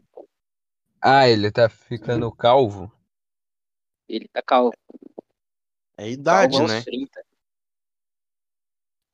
Ah, 1.00 1.30
ele 1.30 1.52
tá 1.52 1.70
ficando 1.70 2.32
calvo? 2.32 2.92
Ele 4.10 4.28
tá 4.28 4.42
calvo. 4.42 4.74
É 5.98 6.10
idade, 6.10 6.58
calvo 6.58 6.68
né? 6.68 6.82
30. 6.82 7.24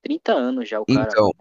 30 0.01 0.31
anos 0.31 0.69
já 0.69 0.79
o 0.79 0.85
cara. 0.85 1.09
Então, 1.09 1.33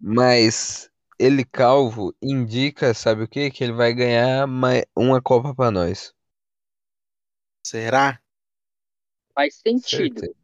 mas 0.00 0.87
ele 1.18 1.44
calvo 1.44 2.14
indica, 2.22 2.94
sabe 2.94 3.24
o 3.24 3.28
que? 3.28 3.50
Que 3.50 3.64
ele 3.64 3.72
vai 3.72 3.92
ganhar 3.92 4.46
uma 4.96 5.20
Copa 5.20 5.54
pra 5.54 5.70
nós. 5.70 6.14
Será? 7.62 8.20
Faz 9.34 9.56
sentido. 9.56 10.20
Certeza. 10.20 10.38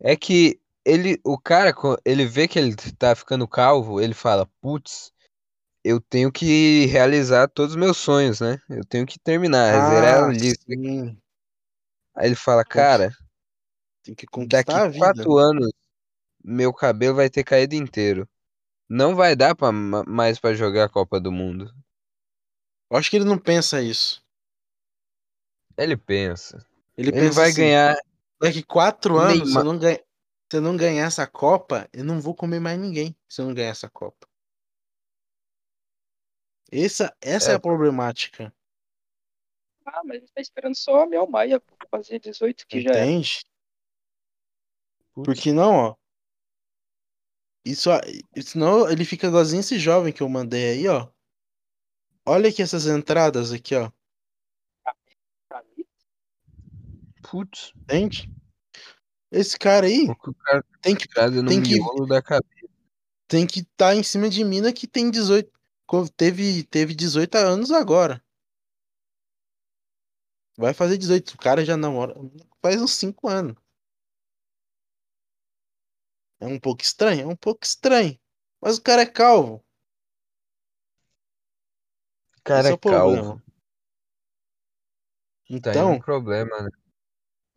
É 0.00 0.16
que 0.16 0.60
ele, 0.84 1.20
o 1.24 1.38
cara, 1.38 1.72
ele 2.04 2.26
vê 2.26 2.48
que 2.48 2.58
ele 2.58 2.74
tá 2.98 3.14
ficando 3.14 3.46
calvo, 3.46 4.00
ele 4.00 4.14
fala, 4.14 4.46
putz, 4.60 5.12
eu 5.84 6.00
tenho 6.00 6.30
que 6.30 6.86
realizar 6.86 7.48
todos 7.48 7.72
os 7.74 7.80
meus 7.80 7.96
sonhos, 7.96 8.40
né? 8.40 8.58
Eu 8.68 8.84
tenho 8.84 9.06
que 9.06 9.18
terminar, 9.18 9.80
zerar 9.88 10.24
a 10.24 10.26
Ah, 10.26 10.32
lista. 10.32 10.64
sim. 10.68 11.16
Aí 12.14 12.26
ele 12.26 12.34
fala, 12.34 12.64
cara, 12.64 13.10
Tem 14.02 14.14
que 14.14 14.26
daqui 14.26 14.32
conquistar 14.32 14.82
a 14.82 14.88
vida. 14.88 15.06
quatro 15.06 15.36
anos, 15.38 15.72
meu 16.44 16.72
cabelo 16.72 17.16
vai 17.16 17.30
ter 17.30 17.44
caído 17.44 17.74
inteiro. 17.74 18.28
Não 18.94 19.16
vai 19.16 19.34
dar 19.34 19.54
pra, 19.54 19.72
ma- 19.72 20.04
mais 20.04 20.38
pra 20.38 20.52
jogar 20.52 20.84
a 20.84 20.88
Copa 20.88 21.18
do 21.18 21.32
Mundo. 21.32 21.72
Eu 22.90 22.98
acho 22.98 23.08
que 23.10 23.16
ele 23.16 23.24
não 23.24 23.38
pensa 23.38 23.80
isso. 23.80 24.22
Ele 25.78 25.96
pensa. 25.96 26.58
Ele, 26.94 27.08
Ele 27.08 27.12
pensa 27.12 27.34
vai 27.40 27.48
assim, 27.48 27.60
ganhar. 27.62 27.96
daqui 28.38 28.62
quatro 28.62 29.16
anos, 29.16 29.38
se 29.38 29.44
Neymar. 29.46 29.62
eu, 29.64 29.72
não 29.72 29.78
ganha... 29.78 29.96
se 29.96 30.56
eu 30.58 30.60
não 30.60 30.76
ganhar 30.76 31.06
essa 31.06 31.26
Copa, 31.26 31.88
eu 31.90 32.04
não 32.04 32.20
vou 32.20 32.34
comer 32.34 32.60
mais 32.60 32.78
ninguém 32.78 33.16
se 33.26 33.40
eu 33.40 33.46
não 33.46 33.54
ganhar 33.54 33.70
essa 33.70 33.88
Copa. 33.88 34.28
Essa, 36.70 37.16
essa 37.18 37.50
é, 37.50 37.54
É. 37.54 37.56
a 37.56 37.60
problemática. 37.60 38.54
Ah, 39.86 40.02
mas 40.04 40.18
ele 40.18 40.28
tá 40.34 40.40
esperando 40.42 40.76
só 40.76 41.02
a 41.02 41.06
Mel 41.06 41.26
Maia 41.26 41.62
fazer 41.90 42.18
18, 42.18 42.66
que 42.66 42.82
já 42.82 42.90
é. 42.90 43.04
Entende? 43.06 43.40
Porque 45.14 45.50
não, 45.52 45.74
ó. 45.74 45.96
Isso, 47.64 47.90
senão 48.44 48.90
ele 48.90 49.04
fica 49.04 49.26
igualzinho 49.28 49.60
esse 49.60 49.78
jovem 49.78 50.12
que 50.12 50.22
eu 50.22 50.28
mandei 50.28 50.70
aí, 50.70 50.88
ó. 50.88 51.08
Olha 52.26 52.48
aqui 52.48 52.62
essas 52.62 52.86
entradas 52.86 53.52
aqui, 53.52 53.74
ó. 53.76 53.90
Putz, 57.22 57.72
Entende? 57.82 58.30
Esse 59.30 59.58
cara 59.58 59.86
aí 59.86 60.06
cara 60.44 60.64
tem 60.82 60.94
que 60.94 61.08
no 61.42 61.48
tem 61.48 61.62
que- 61.62 61.74
miolo 61.74 62.06
da 62.06 62.20
cabeça. 62.20 62.68
tem 63.26 63.46
que 63.46 63.60
estar 63.60 63.94
em 63.94 64.02
cima 64.02 64.28
de 64.28 64.44
mina 64.44 64.72
que 64.72 64.86
tem 64.86 65.10
18. 65.10 65.50
co- 65.86 66.08
Teve, 66.10 66.64
teve 66.64 66.94
18 66.94 67.34
anos 67.36 67.70
agora. 67.70 68.22
Vai 70.58 70.74
fazer 70.74 70.98
18. 70.98 71.30
O 71.34 71.38
cara 71.38 71.64
já 71.64 71.76
namora 71.76 72.14
faz 72.60 72.80
uns 72.82 72.92
5 72.92 73.26
anos. 73.28 73.56
É 76.42 76.46
um 76.46 76.58
pouco 76.58 76.82
estranho? 76.82 77.22
É 77.22 77.26
um 77.26 77.36
pouco 77.36 77.64
estranho. 77.64 78.18
Mas 78.60 78.76
o 78.76 78.82
cara 78.82 79.02
é 79.02 79.06
calvo. 79.06 79.64
O 82.36 82.42
cara 82.42 82.62
Esse 82.62 82.70
é 82.70 82.74
é 82.74 82.78
calvo. 82.78 83.38
Tá 83.38 83.44
Então, 85.48 85.92
um 85.92 86.00
problema, 86.00 86.62
né? 86.62 86.70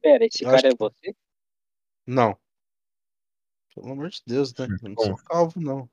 Pera, 0.03 0.23
esse 0.23 0.43
cara 0.43 0.57
acho 0.57 0.67
é 0.67 0.75
você? 0.77 1.15
não. 2.05 2.39
Pelo 3.73 3.91
amor 3.91 4.09
de 4.09 4.21
Deus, 4.23 4.53
né? 4.53 4.67
Eu 4.67 4.89
não 4.89 5.03
sou 5.03 5.17
calvo, 5.17 5.59
não. 5.59 5.89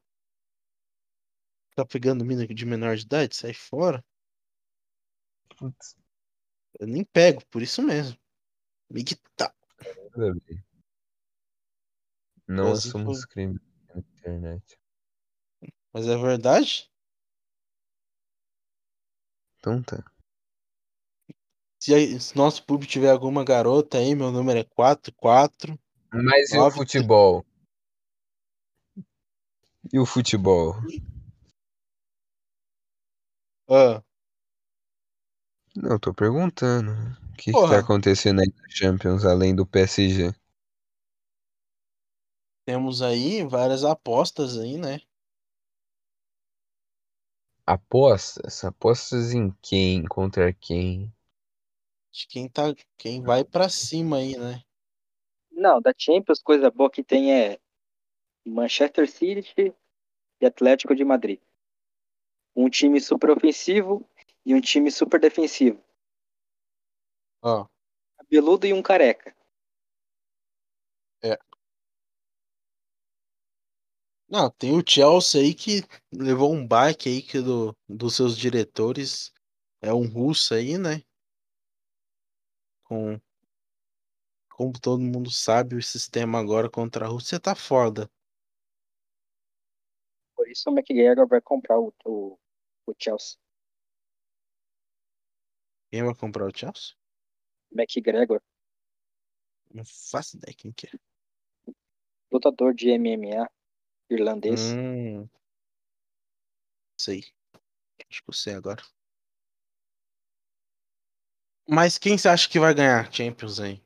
Tá 1.74 1.87
pegando 1.87 2.26
mina 2.26 2.46
de 2.46 2.66
menor 2.66 2.94
de 2.94 3.05
idade? 3.05 3.35
Sai 3.35 3.55
fora. 3.55 4.05
Putz, 5.57 5.96
Eu 6.78 6.87
nem 6.87 7.05
pego, 7.07 7.42
por 7.46 7.62
isso 7.62 7.81
mesmo. 7.83 8.18
Migue 8.90 9.16
tá. 9.35 9.55
nada 10.14 10.33
a 10.33 10.35
ver. 10.35 10.72
Não 12.46 12.64
Igualzinho 12.64 12.96
assumos 12.96 13.24
crime 13.24 13.61
na 13.88 14.00
internet. 14.00 14.78
Mas 15.92 16.07
é 16.09 16.16
verdade? 16.16 16.90
Então 19.59 19.83
tá. 19.83 20.02
Se, 21.81 21.92
aí- 21.94 22.20
se 22.20 22.37
nosso 22.37 22.64
público 22.64 22.92
tiver 22.92 23.11
alguma 23.11 23.44
garota 23.44 23.98
aí, 23.98 24.14
meu 24.14 24.31
número 24.31 24.59
é 24.61 24.64
44. 24.64 25.78
Mas 26.12 26.50
e 26.52 26.59
o 26.59 26.70
futebol? 26.70 27.44
E 29.92 29.98
o 29.98 30.07
futebol? 30.07 30.76
Ah, 33.68 34.02
Não, 35.74 35.98
tô 35.98 36.12
perguntando. 36.14 36.92
O 36.92 37.37
que 37.37 37.50
que 37.52 37.52
tá 37.52 37.78
acontecendo 37.81 38.40
aí 38.40 38.46
na 38.46 38.68
Champions, 38.68 39.24
além 39.24 39.55
do 39.55 39.66
PSG? 39.66 40.33
Temos 42.64 43.03
aí 43.03 43.44
várias 43.44 43.85
apostas 43.85 44.59
aí, 44.59 44.77
né? 44.77 45.01
Apostas? 47.66 48.64
Apostas 48.64 49.33
em 49.33 49.51
quem? 49.62 50.05
Contra 50.05 50.53
quem? 50.53 51.12
De 52.11 52.27
quem 52.27 52.48
tá, 52.48 52.75
quem 52.98 53.22
vai 53.22 53.44
pra 53.44 53.68
cima 53.68 54.18
aí, 54.18 54.37
né? 54.37 54.62
Não, 55.51 55.81
da 55.81 55.94
Champions, 55.96 56.42
coisa 56.42 56.70
boa 56.70 56.90
que 56.90 57.03
tem 57.03 57.33
é 57.33 57.59
Manchester 58.44 59.09
City 59.11 59.75
e 60.40 60.46
Atlético 60.46 60.94
de 60.94 61.05
Madrid. 61.05 61.40
Um 62.55 62.68
time 62.68 63.01
super 63.01 63.31
ofensivo 63.31 64.07
e 64.44 64.55
um 64.55 64.61
time 64.61 64.90
super 64.90 65.20
defensivo. 65.20 65.83
Ó, 67.42 67.66
Cabeludo 68.18 68.66
e 68.66 68.72
um 68.72 68.83
careca. 68.83 69.35
Não, 74.33 74.51
tem 74.51 74.73
o 74.73 74.83
Chelsea 74.83 75.42
aí 75.42 75.55
que 75.55 75.83
levou 76.11 76.55
um 76.55 76.66
baque 76.66 77.07
aí 77.07 77.21
que 77.21 77.38
do, 77.38 77.77
dos 77.87 78.16
seus 78.16 78.35
diretores 78.35 79.31
é 79.79 79.92
um 79.92 80.09
russo 80.09 80.55
aí, 80.55 80.79
né? 80.79 81.03
Com, 82.85 83.21
como 84.49 84.73
todo 84.81 85.03
mundo 85.03 85.31
sabe, 85.31 85.77
o 85.77 85.83
sistema 85.83 86.40
agora 86.40 86.71
contra 86.71 87.05
a 87.05 87.09
Rússia 87.09 87.38
tá 87.38 87.55
foda. 87.55 88.11
Por 90.35 90.49
isso 90.49 90.71
o 90.71 90.73
McGregor 90.73 91.29
vai 91.29 91.42
comprar 91.42 91.79
o, 91.79 91.92
o, 92.07 92.38
o 92.87 92.95
Chelsea. 92.99 93.38
Quem 95.90 96.05
vai 96.05 96.14
comprar 96.14 96.47
o 96.47 96.57
Chelsea? 96.57 96.95
McGregor, 97.71 98.40
Não 99.71 99.85
faço 99.85 100.38
ideia 100.38 100.57
quem 100.57 100.73
que 100.73 100.87
é. 100.87 100.90
lutador 102.31 102.73
de 102.73 102.99
MMA 102.99 103.47
irlandês. 104.14 104.72
Hum, 104.72 105.29
sei. 106.96 107.25
Acho 108.11 108.22
que 108.22 108.31
eu 108.31 108.35
sei 108.35 108.55
agora. 108.55 108.83
Mas 111.68 111.98
quem 111.98 112.18
você 112.18 112.29
acha 112.29 112.48
que 112.48 112.61
vai 112.61 112.75
ganhar 112.75 113.12
Champions 113.12 113.61
aí? 113.61 113.83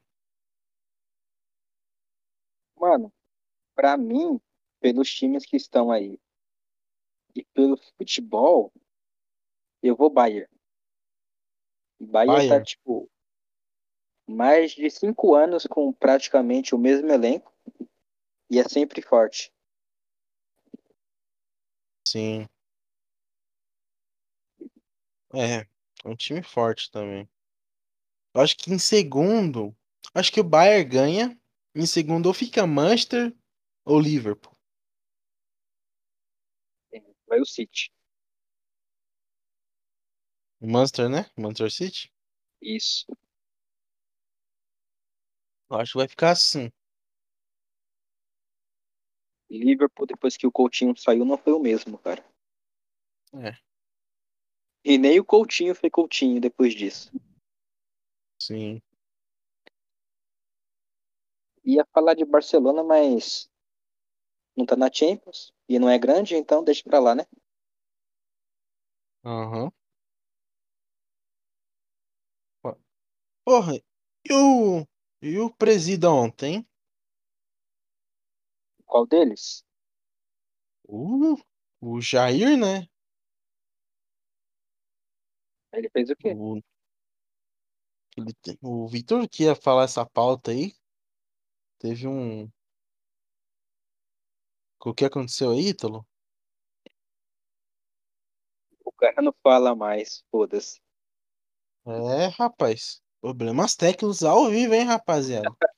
Mano, 2.77 3.13
pra 3.75 3.97
mim, 3.97 4.41
pelos 4.81 5.13
times 5.13 5.45
que 5.45 5.57
estão 5.57 5.91
aí 5.91 6.19
e 7.35 7.45
pelo 7.45 7.77
futebol, 7.77 8.73
eu 9.83 9.95
vou 9.95 10.11
Bayern. 10.11 10.49
Bayern 12.01 12.49
tá, 12.49 12.55
Bayern? 12.55 12.65
tipo, 12.65 13.11
mais 14.27 14.73
de 14.73 14.91
cinco 14.91 15.35
anos 15.35 15.67
com 15.67 15.93
praticamente 15.93 16.75
o 16.75 16.79
mesmo 16.79 17.11
elenco 17.11 17.53
e 18.51 18.59
é 18.59 18.65
sempre 18.65 19.03
forte. 19.03 19.53
Sim. 22.17 22.47
É, 25.33 25.59
é 25.61 25.67
um 26.09 26.17
time 26.17 26.43
forte 26.43 26.91
também. 26.91 27.29
Eu 28.33 28.41
acho 28.41 28.57
que 28.57 28.73
em 28.73 28.79
segundo, 28.79 29.75
acho 30.15 30.31
que 30.33 30.39
o 30.41 30.45
Bayern 30.45 30.89
ganha. 30.89 31.39
Em 31.75 31.85
segundo, 31.87 32.27
ou 32.27 32.33
fica 32.35 32.65
Manchester 32.67 33.35
ou 33.85 33.99
Liverpool. 34.01 34.57
Vai 37.29 37.41
o 37.41 37.45
City. 37.45 37.91
Manchester, 40.61 41.09
né? 41.09 41.25
Manchester 41.35 41.71
City. 41.71 42.13
Isso. 42.61 43.07
Eu 45.71 45.77
acho 45.79 45.93
que 45.93 45.99
vai 45.99 46.09
ficar 46.09 46.31
assim. 46.33 46.71
Liverpool, 49.51 50.07
depois 50.07 50.37
que 50.37 50.47
o 50.47 50.53
Coutinho 50.53 50.97
saiu, 50.97 51.25
não 51.25 51.37
foi 51.39 51.53
o 51.53 51.59
mesmo, 51.61 51.99
cara. 51.99 52.25
É, 53.35 53.57
E 54.85 54.97
nem 54.97 55.19
o 55.21 55.25
Coutinho 55.25 55.75
foi 55.75 55.91
Coutinho 55.91 56.41
depois 56.41 56.73
disso. 56.75 57.13
sim. 58.39 58.81
Ia 61.65 61.85
falar 61.93 62.15
de 62.15 62.25
Barcelona, 62.25 62.83
mas 62.83 63.51
não 64.57 64.65
tá 64.65 64.75
na 64.75 64.91
Champions 64.93 65.53
e 65.69 65.79
não 65.79 65.89
é 65.89 65.99
grande, 65.99 66.35
então 66.35 66.65
deixa 66.65 66.83
pra 66.83 66.99
lá, 66.99 67.15
né? 67.15 67.27
Aham. 69.25 69.71
Porra, 73.45 73.75
e 73.77 74.33
o, 74.33 74.87
e 75.23 75.39
o 75.39 75.51
presida 75.51 76.11
ontem? 76.11 76.67
Qual 78.87 79.07
deles? 79.07 79.65
O, 80.85 81.37
o 81.81 82.01
Jair, 82.01 82.57
né? 82.57 82.89
Ele 85.73 85.91
fez 85.91 86.09
o 86.09 86.17
quê? 86.17 86.33
O, 86.35 86.61
ele 88.17 88.33
te- 88.35 88.59
o 88.63 88.89
Vitor 88.89 89.29
que 89.29 89.45
ia 89.45 89.55
falar 89.55 89.85
essa 89.85 90.07
pauta 90.07 90.53
aí. 90.53 90.75
Teve 91.79 92.07
um. 92.07 92.51
O 94.85 94.95
que 94.95 95.05
aconteceu 95.05 95.51
aí, 95.51 95.69
Ítalo? 95.69 96.07
O 98.85 98.93
cara 98.93 99.21
não 99.21 99.35
fala 99.43 99.75
mais, 99.75 100.25
foda-se. 100.31 100.81
É, 101.85 102.27
rapaz. 102.29 103.03
Problemas 103.21 103.75
técnicos 103.75 104.23
ao 104.23 104.49
vivo, 104.49 104.75
hein, 104.75 104.85
rapaziada? 104.85 105.51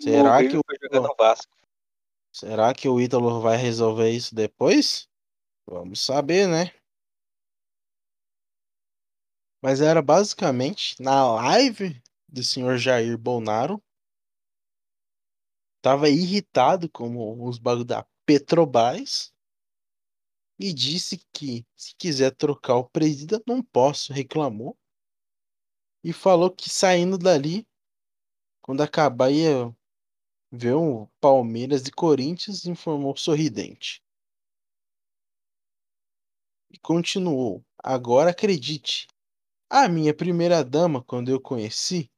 Será 0.00 0.38
que 0.42 0.56
o, 0.56 0.62
jogar 0.82 1.08
no 1.08 1.14
Vasco. 1.16 1.54
Será 2.34 2.74
que 2.74 2.88
o 2.88 3.00
Ítalo 3.00 3.40
vai 3.40 3.56
resolver 3.56 4.10
isso 4.10 4.34
depois? 4.34 5.08
Vamos 5.64 6.04
saber, 6.04 6.48
né? 6.48 6.74
Mas 9.62 9.80
era 9.80 10.02
basicamente 10.02 11.00
na 11.00 11.32
live 11.36 12.02
do 12.28 12.42
senhor 12.42 12.76
Jair 12.76 13.16
Bolsonaro. 13.16 13.82
Tava 15.80 16.08
irritado 16.08 16.90
com 16.90 17.46
os 17.46 17.58
bagulho 17.58 17.84
da 17.84 18.04
Petrobras 18.26 19.32
e 20.58 20.72
disse 20.72 21.18
que 21.32 21.64
se 21.76 21.94
quiser 21.96 22.34
trocar 22.34 22.76
o 22.76 22.88
presidente, 22.88 23.44
não 23.46 23.62
posso, 23.62 24.12
reclamou. 24.12 24.76
E 26.02 26.12
falou 26.12 26.50
que 26.50 26.68
saindo 26.68 27.16
dali, 27.16 27.66
quando 28.60 28.82
acabar 28.82 29.30
ia 29.30 29.74
o 30.74 31.08
Palmeiras 31.20 31.86
e 31.86 31.90
Corinthians, 31.90 32.64
informou 32.66 33.16
sorridente. 33.16 34.02
E 36.70 36.78
continuou: 36.78 37.64
Agora 37.82 38.30
acredite, 38.30 39.06
a 39.68 39.88
minha 39.88 40.14
primeira 40.14 40.64
dama, 40.64 41.02
quando 41.02 41.30
eu 41.30 41.40
conheci, 41.40 42.10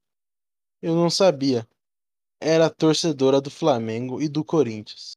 eu 0.82 0.94
não 0.94 1.08
sabia. 1.08 1.66
Era 2.40 2.68
torcedora 2.68 3.40
do 3.40 3.50
Flamengo 3.50 4.20
e 4.20 4.28
do 4.28 4.44
Corinthians. 4.44 5.16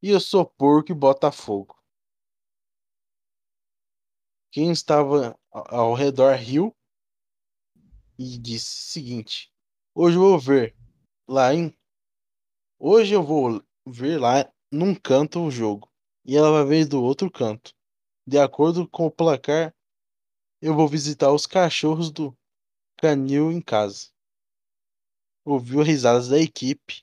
E 0.00 0.10
eu 0.10 0.20
sou 0.20 0.46
porco 0.46 0.92
e 0.92 0.94
Botafogo. 0.94 1.76
Quem 4.52 4.70
estava 4.70 5.36
ao 5.50 5.94
redor 5.94 6.36
riu 6.36 6.72
e 8.16 8.38
disse 8.38 8.66
o 8.66 8.92
seguinte: 8.92 9.52
Hoje 9.94 10.16
eu 10.16 10.20
vou 10.20 10.38
ver 10.38 10.76
lá 11.28 11.54
em. 11.54 11.74
Hoje 12.78 13.14
eu 13.14 13.22
vou 13.22 13.62
ver 13.86 14.18
lá 14.18 14.50
num 14.70 14.94
canto 14.94 15.40
o 15.40 15.50
jogo. 15.50 15.90
E 16.24 16.36
ela 16.36 16.50
vai 16.50 16.64
ver 16.64 16.86
do 16.86 17.02
outro 17.02 17.30
canto. 17.30 17.74
De 18.26 18.38
acordo 18.38 18.88
com 18.88 19.06
o 19.06 19.10
placar, 19.10 19.74
eu 20.62 20.74
vou 20.74 20.88
visitar 20.88 21.32
os 21.32 21.46
cachorros 21.46 22.10
do 22.10 22.36
canil 22.98 23.52
em 23.52 23.60
casa. 23.60 24.08
Ouviu 25.44 25.82
risadas 25.82 26.28
da 26.28 26.38
equipe. 26.38 27.02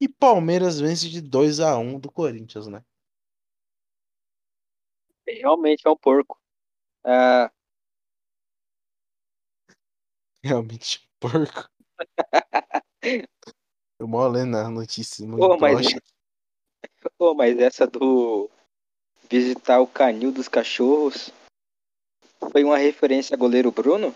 E 0.00 0.08
Palmeiras 0.08 0.80
vence 0.80 1.08
de 1.08 1.20
2 1.20 1.60
a 1.60 1.78
1 1.78 1.98
do 2.00 2.10
Corinthians, 2.10 2.66
né? 2.66 2.84
Realmente 5.26 5.86
é 5.86 5.90
um 5.90 5.96
porco. 5.96 6.38
Ah, 7.04 7.50
Realmente, 10.44 11.00
porco. 11.20 11.68
Eu 13.98 14.06
mó 14.08 14.26
lendo 14.26 14.56
a 14.56 14.68
notícia, 14.70 15.26
muito 15.26 15.40
pô, 15.48 15.56
mas, 15.58 15.86
pô, 17.18 17.34
mas 17.34 17.58
essa 17.58 17.86
do 17.86 18.50
visitar 19.30 19.80
o 19.80 19.86
canil 19.86 20.32
dos 20.32 20.48
cachorros 20.48 21.30
foi 22.50 22.64
uma 22.64 22.76
referência 22.78 23.34
a 23.34 23.38
goleiro 23.38 23.70
Bruno? 23.70 24.14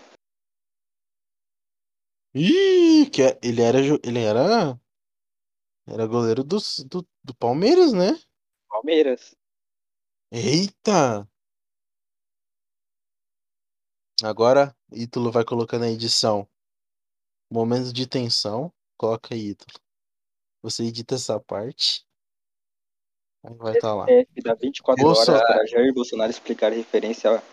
Ih, 2.33 3.09
que 3.09 3.23
é- 3.23 3.39
ele 3.41 3.61
era, 3.61 3.79
ele 3.79 4.19
era, 4.19 4.79
era 5.87 6.05
goleiro 6.05 6.43
dos- 6.43 6.83
do, 6.85 7.07
do 7.23 7.33
Palmeiras, 7.35 7.93
né? 7.93 8.11
Palmeiras. 8.69 9.35
Eita! 10.31 11.27
Agora, 14.23 14.75
Ítalo 14.91 15.31
vai 15.31 15.45
colocar 15.45 15.79
na 15.79 15.89
edição. 15.89 16.47
Momentos 17.49 17.93
de 17.93 18.05
tensão. 18.05 18.73
Coloca 18.97 19.33
aí, 19.33 19.49
Ítalo. 19.49 19.79
Você 20.63 20.83
edita 20.83 21.15
essa 21.15 21.39
parte. 21.39 22.05
Aí 23.43 23.53
vai 23.55 23.73
estar 23.75 23.93
lá. 23.93 24.05
É, 24.09 24.25
dá 24.43 24.55
24 24.55 25.03
Bolso- 25.03 25.31
horas 25.31 25.41
para 25.47 25.65
Jair 25.67 25.93
Bolsonaro 25.93 26.31
explicar 26.31 26.71
a 26.71 26.75
referência 26.75 27.29
ao 27.29 27.43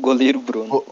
goleiro 0.00 0.40
Bruno. 0.40 0.82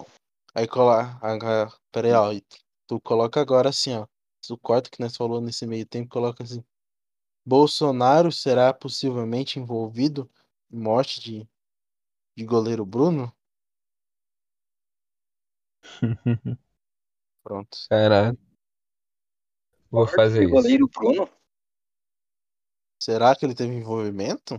Aí 0.55 0.67
cola. 0.67 1.19
Agora, 1.23 1.73
pera 1.93 2.09
aí, 2.09 2.15
ó. 2.15 2.33
Ítalo. 2.33 2.62
Tu 2.88 3.01
coloca 3.01 3.41
agora 3.41 3.69
assim, 3.69 3.95
ó. 3.95 4.07
Tu 4.47 4.59
corta 4.59 4.88
o 4.88 4.93
que 4.93 5.01
nós 5.01 5.17
falou 5.17 5.41
nesse 5.41 5.67
meio 5.67 5.87
tempo, 5.87 6.11
coloca 6.11 6.43
assim. 6.43 6.65
Bolsonaro 7.47 8.31
será 8.33 8.75
possivelmente 8.75 9.59
envolvido 9.59 10.31
em 10.71 10.79
morte 10.79 11.21
de, 11.21 11.49
de 12.37 12.45
goleiro 12.45 12.85
Bruno? 12.85 13.33
Pronto. 17.43 17.79
Caralho. 17.88 18.38
Vou 19.92 20.09
fazer 20.09 20.44
isso. 20.44 20.50
goleiro 20.50 20.88
Bruno? 20.88 21.28
Será 22.98 23.37
que 23.37 23.44
ele 23.44 23.55
teve 23.55 23.74
envolvimento? 23.74 24.59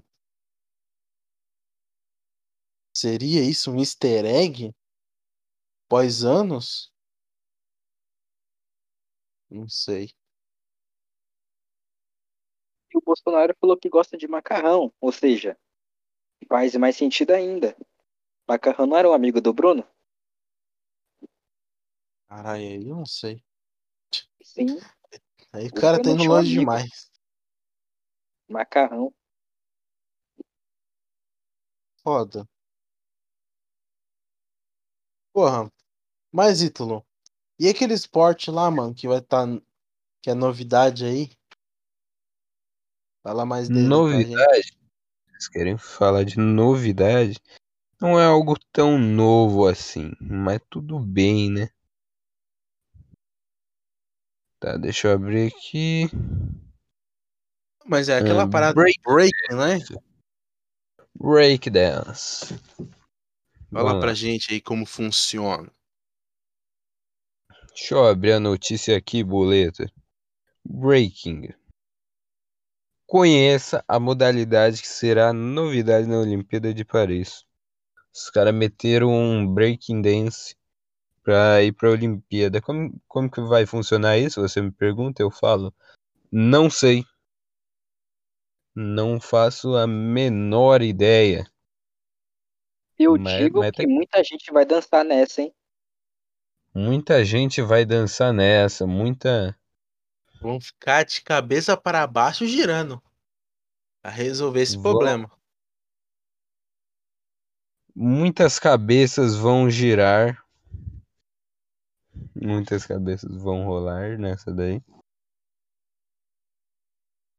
Seria 2.96 3.42
isso 3.42 3.72
um 3.72 3.80
easter 3.80 4.26
egg? 4.26 4.72
Pós 5.90 6.24
anos? 6.24 6.94
Não 9.50 9.68
sei. 9.68 10.14
E 12.94 12.98
o 12.98 13.02
Bolsonaro 13.02 13.56
falou 13.60 13.76
que 13.76 13.90
gosta 13.90 14.16
de 14.16 14.28
macarrão. 14.28 14.94
Ou 15.02 15.12
seja, 15.12 15.58
faz 16.48 16.76
mais 16.76 16.96
sentido 16.96 17.32
ainda. 17.32 17.76
Macarrão 18.48 18.86
não 18.86 18.98
era 18.98 19.10
um 19.10 19.14
amigo 19.14 19.42
do 19.42 19.52
Bruno? 19.52 19.84
Caralho, 22.28 22.62
aí 22.62 22.88
eu 22.88 22.96
não 22.98 23.06
sei. 23.06 23.44
Sim, 24.44 24.78
Aí 25.54 25.68
o 25.68 25.74
cara 25.74 26.02
tá 26.02 26.10
indo 26.10 26.24
longe 26.24 26.48
amigo. 26.48 26.60
demais. 26.62 27.12
macarrão. 28.50 29.14
Foda. 32.04 32.50
Porra. 35.32 35.72
Mas, 36.32 36.64
Ítalo, 36.64 37.06
e 37.60 37.70
aquele 37.70 37.94
esporte 37.94 38.50
lá, 38.50 38.70
mano, 38.72 38.96
que 38.96 39.08
vai 39.08 39.20
estar. 39.20 39.48
que 40.22 40.32
é 40.32 40.34
novidade 40.34 41.06
aí? 41.06 41.32
Fala 43.22 43.46
mais 43.46 43.70
dele. 43.70 43.88
Novidade? 43.88 44.76
Vocês 45.28 45.48
querem 45.50 45.78
falar 45.78 46.24
de 46.24 46.40
novidade? 46.40 47.40
Não 48.02 48.20
é 48.20 48.26
algo 48.26 48.56
tão 48.72 48.98
novo 48.98 49.68
assim, 49.68 50.12
mas 50.20 50.60
tudo 50.70 51.00
bem, 51.00 51.50
né? 51.52 51.70
Tá, 54.64 54.78
deixa 54.78 55.10
eu 55.10 55.12
abrir 55.12 55.52
aqui. 55.54 56.04
Mas 57.86 58.08
é 58.08 58.18
aquela 58.18 58.44
Ah, 58.44 58.50
parada 58.50 58.74
break- 58.74 59.02
break, 59.06 59.34
né? 59.52 59.78
Breakdance. 61.14 62.46
Fala 63.70 63.90
Vamos 63.90 64.00
pra 64.00 64.14
gente 64.14 64.54
aí 64.54 64.62
como 64.62 64.86
funciona. 64.86 65.70
Deixa 67.76 67.96
eu 67.96 68.06
abrir 68.08 68.32
a 68.32 68.40
notícia 68.40 68.96
aqui, 68.96 69.22
boleta. 69.22 69.92
Breaking. 70.64 71.50
Conheça 73.06 73.84
a 73.86 74.00
modalidade 74.00 74.82
que 74.82 74.88
será 74.88 75.34
novidade 75.34 76.08
na 76.08 76.20
Olimpíada 76.20 76.74
de 76.74 76.86
Paris. 76.86 77.46
Os 78.16 78.30
caras 78.30 78.56
meteram 78.56 79.10
um 79.10 79.46
breaking 79.46 80.02
dance 80.02 80.56
pra 81.24 81.64
ir 81.64 81.72
pra 81.72 81.90
Olimpíada. 81.90 82.62
Como, 82.62 83.00
como 83.08 83.32
que 83.32 83.42
vai 83.42 83.66
funcionar 83.66 84.18
isso? 84.18 84.42
Você 84.42 84.62
me 84.62 84.72
pergunta, 84.72 85.22
eu 85.22 85.32
falo. 85.32 85.74
Não 86.32 86.70
sei. 86.70 87.06
Não 88.76 89.20
faço 89.22 89.76
a 89.76 89.88
menor 89.88 90.82
ideia. 90.82 91.46
Eu 92.98 93.18
Mas- 93.18 93.38
digo 93.38 93.60
mas 93.60 93.72
que 93.72 93.84
tá- 93.84 93.90
muita 93.90 94.24
gente 94.24 94.52
vai 94.52 94.66
dançar 94.66 95.04
nessa, 95.06 95.42
hein? 95.42 95.54
Muita 96.76 97.24
gente 97.24 97.62
vai 97.62 97.86
dançar 97.86 98.34
nessa, 98.34 98.86
muita. 98.88 99.56
Vão 100.42 100.60
ficar 100.60 101.04
de 101.06 101.22
cabeça 101.22 101.78
para 101.78 102.06
baixo 102.08 102.46
girando. 102.46 103.02
Pra 104.02 104.12
resolver 104.12 104.62
esse 104.62 104.76
Vão. 104.76 104.84
problema. 104.92 105.32
Muitas 107.96 108.58
cabeças 108.60 109.36
vão 109.36 109.70
girar. 109.70 110.43
Muitas 112.44 112.86
cabeças 112.86 113.36
vão 113.42 113.66
rolar 113.66 114.18
nessa 114.18 114.54
daí. 114.54 114.82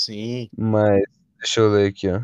Sim. 0.00 0.48
Mas 0.56 1.02
deixa 1.38 1.60
eu 1.60 1.70
ler 1.70 1.90
aqui, 1.90 2.08
ó. 2.08 2.22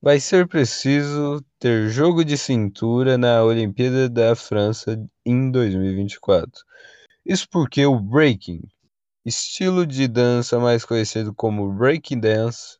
Vai 0.00 0.18
ser 0.18 0.48
preciso 0.48 1.40
ter 1.60 1.88
jogo 1.88 2.24
de 2.24 2.36
cintura 2.36 3.16
na 3.16 3.44
Olimpíada 3.44 4.08
da 4.08 4.34
França 4.34 5.00
em 5.24 5.48
2024. 5.48 6.64
Isso 7.24 7.46
porque 7.48 7.86
o 7.86 8.00
breaking, 8.00 8.62
estilo 9.24 9.86
de 9.86 10.08
dança 10.08 10.58
mais 10.58 10.84
conhecido 10.84 11.32
como 11.32 11.72
breaking 11.72 12.18
dance, 12.18 12.78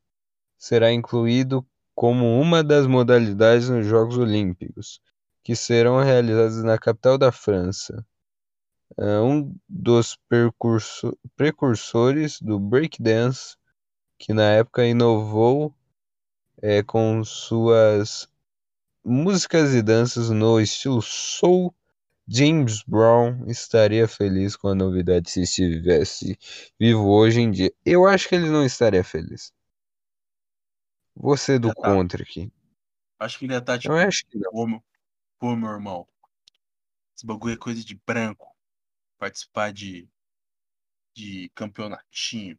será 0.59 0.93
incluído 0.93 1.65
como 1.95 2.41
uma 2.41 2.65
das 2.65 2.89
modalidades 2.89 3.69
nos 3.69 3.87
Jogos 3.87 4.19
Olímpicos, 4.19 5.01
que 5.45 5.55
serão 5.55 6.03
realizados 6.03 6.65
na 6.65 6.77
capital 6.77 7.17
da 7.17 7.31
França. 7.31 8.05
Ah, 8.99 9.23
Um 9.23 9.55
dos 9.69 10.17
percurso- 10.29 11.17
precursores 11.37 12.41
do 12.41 12.59
breakdance, 12.59 13.57
que 14.19 14.33
na 14.33 14.51
época 14.53 14.87
inovou 14.87 15.75
é, 16.61 16.83
com 16.83 17.25
suas 17.25 18.29
músicas 19.05 19.75
e 19.75 19.83
danças 19.83 20.31
no 20.31 20.61
estilo 20.61 21.03
soul, 21.03 21.75
James 22.29 22.83
Brown 22.85 23.45
estaria 23.49 24.07
feliz 24.07 24.55
com 24.55 24.69
a 24.69 24.75
novidade 24.75 25.29
se 25.29 25.43
estivesse 25.43 26.39
vivo 26.79 27.09
hoje 27.09 27.41
em 27.41 27.51
dia. 27.51 27.73
Eu 27.85 28.07
acho 28.07 28.29
que 28.29 28.35
ele 28.35 28.49
não 28.49 28.65
estaria 28.65 29.03
feliz. 29.03 29.53
Você 31.17 31.59
do 31.59 31.75
tá. 31.75 31.83
contra 31.83 32.23
aqui. 32.23 32.51
Acho 33.19 33.39
que 33.39 33.45
ele 33.45 33.53
ia 33.53 33.59
estar 33.59 33.79
tipo, 33.79 33.93
Eu 33.93 33.99
acho 33.99 34.25
que 34.27 34.39
não. 34.39 34.83
pô, 35.39 35.57
meu 35.57 35.71
irmão. 35.71 36.07
Esse 37.17 37.27
bagulho 37.27 37.55
é 37.55 37.57
coisa 37.57 37.85
de 37.85 37.95
branco. 38.07 38.52
Participar 39.23 39.73
de, 39.73 40.09
de 41.15 41.49
campeonatinho. 41.55 42.59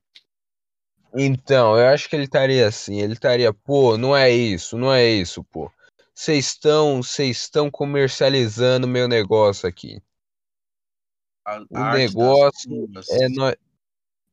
Então, 1.13 1.78
eu 1.78 1.88
acho 1.88 2.08
que 2.08 2.15
ele 2.15 2.23
estaria 2.23 2.65
assim, 2.65 3.02
ele 3.02 3.12
estaria, 3.12 3.54
pô, 3.54 3.97
não 3.97 4.15
é 4.15 4.30
isso, 4.32 4.78
não 4.78 4.93
é 4.93 5.06
isso, 5.06 5.43
pô. 5.43 5.69
Vocês 6.15 6.45
estão, 6.45 7.04
vocês 7.04 7.36
estão 7.36 7.69
comercializando 7.69 8.88
meu 8.88 9.10
negócio 9.10 9.67
aqui. 9.67 10.02
A, 11.45 11.60
O 11.69 11.78
a 11.78 11.93
negócio. 11.95 12.89
É 13.12 13.58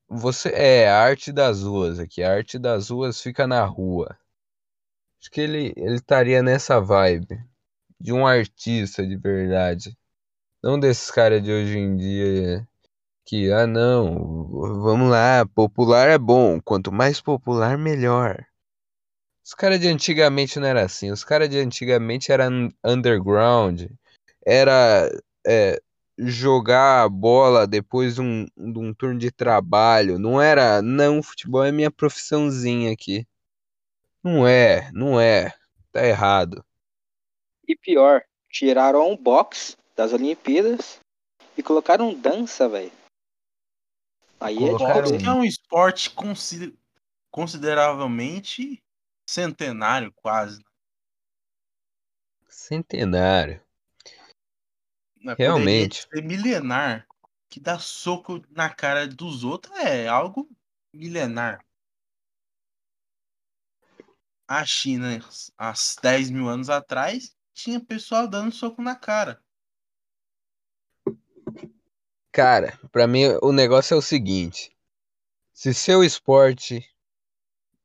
você 0.08 0.50
é 0.50 0.88
a 0.88 1.02
arte 1.02 1.32
das 1.32 1.64
ruas 1.64 1.98
aqui, 1.98 2.22
a 2.22 2.32
arte 2.32 2.60
das 2.60 2.90
ruas 2.90 3.20
fica 3.20 3.44
na 3.44 3.64
rua. 3.64 4.16
Acho 5.18 5.32
que 5.32 5.40
ele 5.40 5.74
ele 5.76 5.96
estaria 5.96 6.44
nessa 6.44 6.80
vibe 6.80 7.44
de 7.98 8.12
um 8.12 8.24
artista 8.24 9.04
de 9.04 9.16
verdade, 9.16 9.98
não 10.62 10.78
desses 10.78 11.10
caras 11.10 11.42
de 11.42 11.50
hoje 11.50 11.78
em 11.78 11.96
dia 11.96 12.66
que 13.24 13.50
ah 13.52 13.66
não, 13.66 14.46
vamos 14.82 15.10
lá, 15.10 15.46
popular 15.46 16.08
é 16.08 16.18
bom, 16.18 16.60
quanto 16.60 16.92
mais 16.92 17.20
popular 17.20 17.78
melhor. 17.78 18.44
Os 19.44 19.54
caras 19.54 19.80
de 19.80 19.88
antigamente 19.88 20.58
não 20.58 20.66
era 20.66 20.84
assim, 20.84 21.10
os 21.10 21.24
caras 21.24 21.48
de 21.48 21.58
antigamente 21.58 22.32
era 22.32 22.48
un- 22.48 22.70
underground, 22.84 23.90
era 24.44 25.10
é, 25.46 25.80
jogar 26.18 27.04
a 27.04 27.08
bola 27.08 27.66
depois 27.66 28.16
de 28.16 28.20
um, 28.20 28.44
de 28.56 28.78
um 28.78 28.92
turno 28.94 29.18
de 29.18 29.30
trabalho, 29.30 30.18
não 30.18 30.40
era, 30.40 30.82
não, 30.82 31.22
futebol 31.22 31.64
é 31.64 31.72
minha 31.72 31.90
profissãozinha 31.90 32.92
aqui. 32.92 33.26
Não 34.22 34.46
é, 34.46 34.90
não 34.92 35.18
é, 35.20 35.54
tá 35.92 36.06
errado. 36.06 36.64
E 37.66 37.76
pior, 37.76 38.22
tiraram 38.50 39.10
um 39.10 39.16
box 39.16 39.76
das 40.00 40.14
Olimpíadas 40.14 40.98
e 41.58 41.62
colocaram 41.62 42.18
dança, 42.18 42.66
velho. 42.66 42.90
Aí 44.40 44.56
é 44.56 44.58
Colocaram 44.60 45.04
tipo, 45.04 45.18
que 45.18 45.26
é 45.26 45.30
um 45.30 45.44
esporte 45.44 46.08
consi- 46.08 46.74
consideravelmente 47.30 48.82
centenário, 49.28 50.10
quase. 50.14 50.64
Centenário. 52.48 53.62
Né? 55.16 55.34
Realmente. 55.36 56.08
Ser 56.08 56.22
milenar. 56.22 57.06
Que 57.50 57.60
dar 57.60 57.78
soco 57.78 58.42
na 58.48 58.72
cara 58.72 59.06
dos 59.06 59.44
outros 59.44 59.76
é 59.76 60.08
algo 60.08 60.48
milenar. 60.94 61.62
A 64.48 64.64
China, 64.64 65.20
há 65.58 65.74
10 66.00 66.30
mil 66.30 66.48
anos 66.48 66.70
atrás, 66.70 67.36
tinha 67.52 67.84
pessoal 67.84 68.26
dando 68.26 68.50
soco 68.50 68.80
na 68.80 68.96
cara. 68.96 69.44
Cara, 72.32 72.78
pra 72.92 73.06
mim 73.08 73.24
o 73.42 73.52
negócio 73.52 73.94
é 73.94 73.96
o 73.96 74.02
seguinte: 74.02 74.70
se 75.52 75.74
seu 75.74 76.04
esporte 76.04 76.88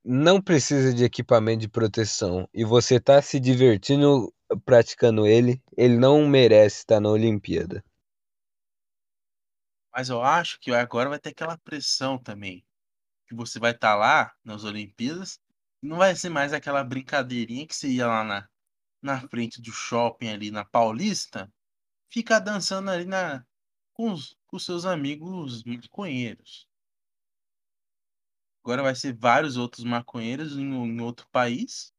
não 0.04 0.40
precisa 0.40 0.94
de 0.94 1.04
equipamento 1.04 1.62
de 1.62 1.68
proteção 1.68 2.48
e 2.54 2.64
você 2.64 3.00
tá 3.00 3.22
se 3.24 3.40
divertindo 3.40 4.32
praticando 4.64 5.26
ele, 5.26 5.62
ele 5.76 5.98
não 5.98 6.28
merece 6.28 6.78
estar 6.78 7.00
na 7.00 7.10
Olimpíada. 7.10 7.84
Mas 9.92 10.10
eu 10.10 10.22
acho 10.22 10.60
que 10.60 10.72
agora 10.72 11.10
vai 11.10 11.20
ter 11.20 11.30
aquela 11.30 11.58
pressão 11.58 12.18
também. 12.18 12.64
Que 13.28 13.34
você 13.34 13.60
vai 13.60 13.72
estar 13.72 13.96
lá 13.96 14.32
nas 14.44 14.64
Olimpíadas. 14.64 15.40
Não 15.82 15.98
vai 15.98 16.16
ser 16.16 16.30
mais 16.30 16.54
aquela 16.54 16.84
brincadeirinha 16.84 17.66
que 17.66 17.76
você 17.76 17.88
ia 17.88 18.06
lá 18.06 18.24
na, 18.24 18.48
na 19.02 19.28
frente 19.28 19.60
do 19.60 19.72
shopping 19.72 20.30
ali 20.30 20.52
na 20.52 20.64
Paulista. 20.64 21.52
Ficar 22.12 22.40
dançando 22.40 22.92
ali 22.92 23.06
na, 23.06 23.44
com, 23.96 24.12
os, 24.12 24.38
com 24.46 24.60
seus 24.60 24.86
amigos 24.86 25.64
maconheiros. 25.64 26.70
Agora 28.62 28.84
vai 28.84 28.94
ser 28.94 29.16
vários 29.16 29.58
outros 29.58 29.86
maconheiros 29.86 30.58
em, 30.58 30.66
em 30.66 31.02
outro 31.02 31.28
país. 31.30 31.94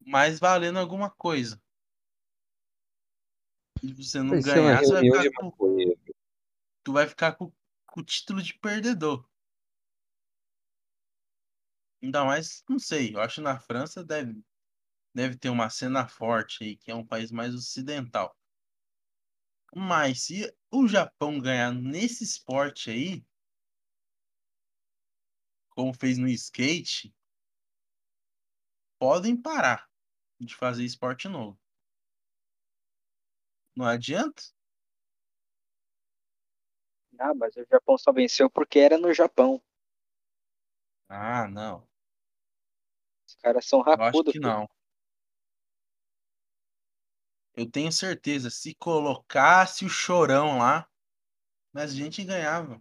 Mas 0.00 0.38
valendo 0.38 0.78
alguma 0.78 1.10
coisa. 1.10 1.60
E 3.82 3.92
você 3.92 4.22
não 4.22 4.34
uma 4.34 4.40
ganhar, 4.40 4.78
você 4.78 5.10
vai 5.10 5.22
ficar 5.22 5.50
com, 5.50 5.76
tu 6.84 6.92
vai 6.92 7.06
ficar 7.06 7.32
com, 7.32 7.52
com 7.86 8.00
o 8.00 8.04
título 8.04 8.40
de 8.40 8.54
perdedor. 8.54 9.28
Ainda 12.00 12.24
mais, 12.24 12.62
não 12.68 12.78
sei, 12.78 13.14
eu 13.14 13.20
acho 13.20 13.36
que 13.36 13.40
na 13.40 13.58
França 13.58 14.04
deve, 14.04 14.40
deve 15.12 15.36
ter 15.36 15.48
uma 15.48 15.68
cena 15.68 16.06
forte 16.06 16.62
aí, 16.62 16.76
que 16.76 16.90
é 16.90 16.94
um 16.94 17.04
país 17.04 17.32
mais 17.32 17.54
ocidental. 17.54 18.36
Mas 19.74 20.24
se 20.24 20.54
o 20.70 20.86
Japão 20.86 21.38
ganhar 21.40 21.72
nesse 21.72 22.22
esporte 22.22 22.90
aí, 22.90 23.24
como 25.70 25.94
fez 25.94 26.18
no 26.18 26.28
skate, 26.28 27.14
podem 28.98 29.36
parar 29.36 29.88
de 30.40 30.54
fazer 30.54 30.84
esporte 30.84 31.28
novo. 31.28 31.58
Não 33.74 33.86
adianta? 33.86 34.42
Ah, 37.18 37.32
mas 37.34 37.56
o 37.56 37.64
Japão 37.70 37.96
só 37.96 38.12
venceu 38.12 38.50
porque 38.50 38.78
era 38.78 38.98
no 38.98 39.12
Japão. 39.12 39.62
Ah, 41.10 41.46
não. 41.48 41.86
Os 43.26 43.36
caras 43.36 43.66
são 43.66 43.80
Eu 43.86 44.02
acho 44.02 44.24
que 44.24 44.38
não. 44.40 44.68
Eu 47.58 47.68
tenho 47.68 47.90
certeza, 47.90 48.50
se 48.50 48.72
colocasse 48.76 49.84
o 49.84 49.88
chorão 49.88 50.58
lá, 50.58 50.88
mas 51.72 51.90
a 51.90 51.94
gente 51.96 52.22
ganhava. 52.24 52.80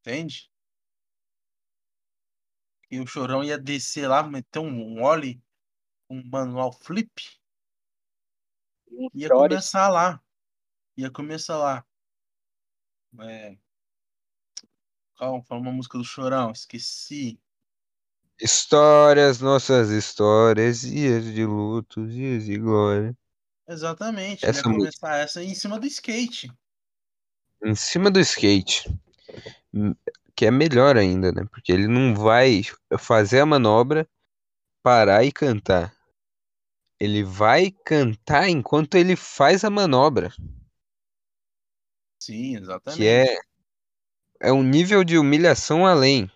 Entende? 0.00 0.50
E 2.90 2.98
o 3.00 3.06
chorão 3.06 3.44
ia 3.44 3.56
descer 3.56 4.08
lá, 4.08 4.24
meter 4.24 4.58
um 4.58 5.00
ollie, 5.00 5.40
um 6.10 6.22
manual 6.28 6.72
flip, 6.72 7.10
ia 9.14 9.28
começar 9.28 9.88
lá. 9.88 10.20
Ia 10.96 11.10
começar 11.10 11.58
lá. 11.58 11.86
É... 13.20 13.56
Calma, 15.16 15.40
fala 15.44 15.60
uma 15.60 15.70
música 15.72 15.96
do 15.98 16.04
chorão, 16.04 16.50
esqueci. 16.50 17.38
Histórias, 18.42 19.40
nossas 19.40 19.90
histórias, 19.90 20.80
dias 20.80 21.24
de 21.24 21.44
luto, 21.44 22.06
dias 22.06 22.44
de 22.44 22.56
glória. 22.58 23.16
Exatamente, 23.68 24.44
ele 24.44 24.50
Essa 24.50 24.60
ia 24.68 24.72
música. 24.74 25.00
começar 25.00 25.16
essa 25.18 25.44
em 25.44 25.54
cima 25.54 25.78
do 25.78 25.86
skate. 25.86 26.50
Em 27.62 27.74
cima 27.74 28.10
do 28.10 28.18
skate. 28.20 28.88
Hum, 29.72 29.94
Que 30.34 30.46
é 30.46 30.50
melhor 30.50 30.96
ainda, 30.96 31.30
né? 31.30 31.44
Porque 31.50 31.70
ele 31.70 31.86
não 31.86 32.14
vai 32.14 32.62
fazer 32.98 33.40
a 33.40 33.46
manobra, 33.46 34.08
parar 34.82 35.22
e 35.24 35.30
cantar. 35.30 35.94
Ele 36.98 37.22
vai 37.22 37.70
cantar 37.70 38.48
enquanto 38.48 38.94
ele 38.94 39.16
faz 39.16 39.64
a 39.64 39.70
manobra. 39.70 40.32
Sim, 42.18 42.56
Que 42.56 42.62
exatamente. 42.62 43.06
é, 43.06 43.36
é 44.40 44.52
um 44.52 44.62
nível 44.62 45.04
de 45.04 45.18
humilhação 45.18 45.86
além. 45.86 46.30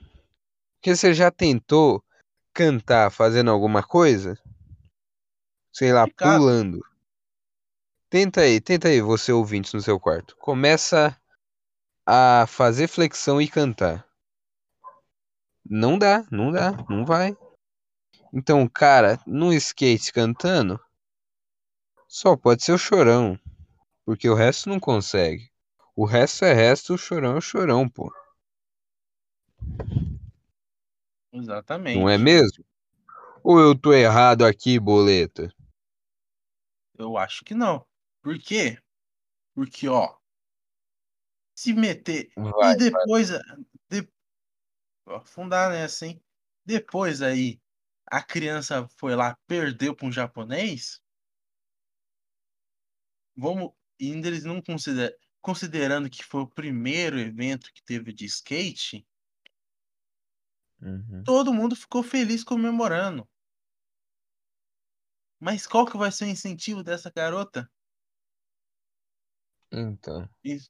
Porque 0.85 0.97
você 0.97 1.15
já 1.15 1.31
tentou 1.31 2.05
cantar 2.53 3.11
fazendo 3.11 3.51
alguma 3.51 3.83
coisa? 3.83 4.39
Sei 5.73 5.91
lá, 5.95 6.07
pulando. 6.07 6.79
Tenta 8.11 8.43
aí, 8.43 8.61
tenta 8.61 8.89
aí, 8.89 9.01
você 9.01 9.33
ouvinte 9.33 9.75
no 9.75 9.81
seu 9.81 9.99
quarto. 9.99 10.37
Começa 10.37 11.19
a 12.05 12.45
fazer 12.47 12.87
flexão 12.87 13.41
e 13.41 13.49
cantar. 13.49 14.07
Não 15.65 15.99
dá, 15.99 16.23
não 16.31 16.53
dá, 16.53 16.73
não 16.87 17.07
vai. 17.07 17.35
Então, 18.31 18.69
cara, 18.69 19.19
no 19.27 19.55
skate 19.55 20.13
cantando, 20.13 20.79
só 22.07 22.37
pode 22.37 22.63
ser 22.63 22.73
o 22.73 22.79
chorão. 22.79 23.41
Porque 24.05 24.29
o 24.29 24.35
resto 24.35 24.69
não 24.69 24.79
consegue. 24.79 25.51
O 25.97 26.05
resto 26.05 26.45
é 26.45 26.53
resto, 26.53 26.93
o 26.93 26.99
chorão 26.99 27.37
é 27.37 27.39
o 27.39 27.41
chorão, 27.41 27.89
pô. 27.89 28.13
Não 31.35 31.41
é 31.41 31.43
Exatamente. 31.43 32.23
mesmo? 32.23 32.65
Ou 33.43 33.59
eu 33.59 33.77
tô 33.77 33.93
errado 33.93 34.45
aqui, 34.45 34.79
boleta? 34.79 35.53
Eu 36.97 37.19
acho 37.19 37.45
que 37.45 37.55
não. 37.55 37.85
Por 38.23 38.39
quê? 38.39 38.79
Porque, 39.53 39.89
ó, 39.89 40.17
se 41.57 41.73
meter. 41.73 42.31
Vai, 42.37 42.75
E 42.75 42.77
depois. 42.77 43.31
De... 43.91 44.09
Vou 45.05 45.17
afundar 45.17 45.71
nessa, 45.71 46.07
hein? 46.07 46.23
Depois 46.65 47.21
aí, 47.21 47.61
a 48.07 48.23
criança 48.23 48.87
foi 48.97 49.17
lá, 49.17 49.37
perdeu 49.49 49.95
para 49.95 50.07
um 50.07 50.13
japonês. 50.13 51.03
Vamos. 53.37 53.73
E 53.99 54.13
ainda 54.13 54.29
eles 54.29 54.45
não 54.45 54.63
consideram. 54.63 55.15
Considerando 55.41 56.09
que 56.09 56.25
foi 56.25 56.43
o 56.43 56.47
primeiro 56.49 57.19
evento 57.19 57.73
que 57.75 57.83
teve 57.83 58.13
de 58.13 58.25
skate, 58.25 59.07
Uhum. 60.85 61.25
todo 61.25 61.55
mundo 61.55 61.75
ficou 61.75 62.03
feliz 62.03 62.45
comemorando. 62.45 63.27
Mas 65.41 65.67
qual 65.67 65.87
que 65.87 65.97
vai 65.97 66.13
ser 66.13 66.27
o 66.27 66.29
incentivo 66.29 66.83
dessa 66.83 67.11
garota? 67.11 67.71
Então. 69.73 70.29
In- 70.45 70.61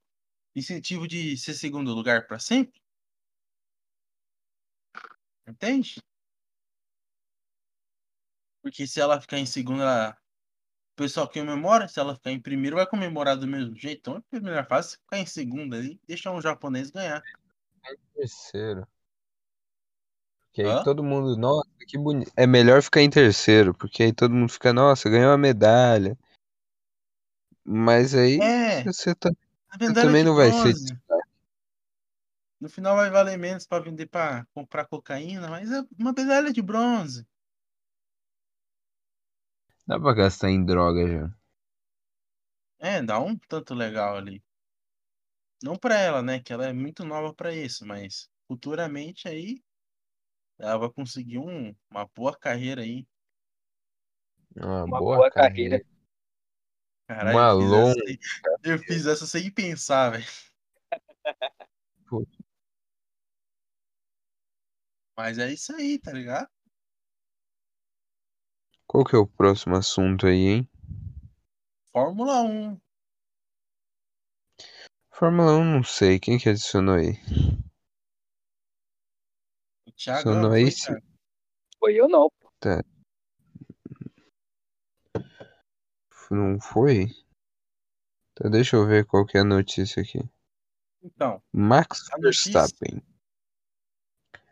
Incentivo 0.57 1.09
de 1.09 1.37
ser 1.37 1.55
segundo 1.55 1.93
lugar 1.93 2.29
para 2.29 2.39
sempre? 2.39 2.81
Entende? 5.45 6.01
Porque 8.63 8.87
se 8.87 9.01
ela 9.01 9.21
ficar 9.21 9.39
em 9.39 9.47
segundo, 9.47 9.83
ela... 9.83 10.13
o 10.13 10.97
pessoal 10.97 11.29
comemora. 11.29 11.89
Se 11.89 11.99
ela 11.99 12.15
ficar 12.15 12.31
em 12.31 12.41
primeiro, 12.41 12.77
vai 12.77 12.87
comemorar 12.87 13.37
do 13.37 13.49
mesmo 13.49 13.77
jeito. 13.77 13.99
Então, 13.99 14.17
a 14.17 14.23
primeira 14.23 14.65
fase, 14.65 14.97
ficar 14.97 15.19
em 15.19 15.27
segundo 15.27 15.75
ali, 15.75 16.01
deixar 16.07 16.31
um 16.31 16.41
japonês 16.41 16.91
ganhar. 16.91 17.21
Terceiro. 18.15 18.87
Porque 20.55 20.63
aí 20.63 20.71
Hã? 20.71 20.85
todo 20.85 21.03
mundo, 21.03 21.37
nossa, 21.37 21.69
que 21.89 21.99
bonito. 21.99 22.31
É 22.37 22.47
melhor 22.47 22.81
ficar 22.81 23.01
em 23.03 23.11
terceiro, 23.11 23.75
porque 23.75 24.05
aí 24.05 24.13
todo 24.13 24.33
mundo 24.33 24.53
fica, 24.53 24.73
nossa, 24.73 25.11
ganhou 25.11 25.33
uma 25.33 25.37
medalha. 25.37 26.17
Mas 27.65 28.15
aí 28.15 28.39
É, 28.39 28.85
você, 28.85 29.17
tá, 29.17 29.31
você 29.81 29.93
também 29.95 30.23
não 30.23 30.37
vai 30.37 30.53
ser. 30.53 30.75
No 32.61 32.69
final 32.69 32.95
vai 32.95 33.11
valer 33.11 33.37
menos 33.37 33.67
para 33.67 33.83
vender 33.83 34.07
para 34.07 34.47
comprar 34.55 34.87
cocaína, 34.87 35.49
mas 35.49 35.73
é 35.73 35.83
uma 35.99 36.13
medalha 36.13 36.53
de 36.53 36.63
bronze. 36.63 37.27
Dá 39.87 39.99
pra 39.99 40.13
gastar 40.13 40.51
em 40.51 40.65
droga 40.65 41.09
já. 41.09 41.35
É, 42.79 43.03
dá 43.03 43.19
um 43.19 43.37
tanto 43.37 43.75
legal 43.75 44.17
ali. 44.17 44.41
Não 45.63 45.77
para 45.77 45.99
ela, 45.99 46.23
né? 46.23 46.39
Que 46.39 46.53
ela 46.53 46.67
é 46.69 46.73
muito 46.73 47.05
nova 47.05 47.35
para 47.35 47.53
isso, 47.53 47.85
mas 47.85 48.29
futuramente 48.47 49.27
aí 49.27 49.61
ela 50.59 50.79
vai 50.79 50.91
conseguir 50.91 51.39
um, 51.39 51.75
uma 51.91 52.07
boa 52.15 52.37
carreira 52.37 52.83
aí. 52.83 53.07
Uma, 54.57 54.85
Uma 54.85 54.99
boa, 54.99 55.17
boa 55.17 55.31
carreira. 55.31 55.79
carreira. 55.81 55.95
Caralho, 57.07 57.37
Uma 57.39 57.49
eu 57.51 57.59
fiz 57.61 57.71
longa. 57.71 57.91
essa 57.91 58.07
sem, 58.07 58.19
eu 58.73 58.79
fiz 58.79 59.07
essa 59.07 59.27
sem 59.27 59.51
pensar, 59.51 60.11
velho. 60.11 60.25
Mas 65.17 65.39
é 65.39 65.53
isso 65.53 65.75
aí, 65.75 65.99
tá 65.99 66.13
ligado? 66.13 66.49
Qual 68.87 69.05
que 69.05 69.17
é 69.17 69.19
o 69.19 69.27
próximo 69.27 69.77
assunto 69.77 70.27
aí, 70.27 70.47
hein? 70.47 70.69
Fórmula 71.93 72.43
1. 72.43 72.81
Fórmula 75.11 75.53
1, 75.57 75.65
não 75.65 75.83
sei. 75.85 76.19
Quem 76.19 76.39
que 76.39 76.49
adicionou 76.49 76.97
aí? 76.97 77.13
Thiago 79.97 80.31
foi, 80.49 80.55
aí? 80.55 80.71
sim. 80.71 80.85
Thiago? 80.87 81.07
Foi 81.79 81.95
eu 81.95 82.09
não. 82.09 82.31
Tá. 82.61 82.83
Não 86.31 86.59
foi? 86.61 87.07
Então 88.33 88.51
deixa 88.51 88.77
eu 88.77 88.87
ver 88.87 89.05
qual 89.07 89.25
que 89.27 89.37
é 89.37 89.41
a 89.41 89.45
notícia 89.45 90.03
aqui. 90.03 90.19
Então, 91.03 91.43
Max 91.53 92.09
Verstappen. 92.19 93.03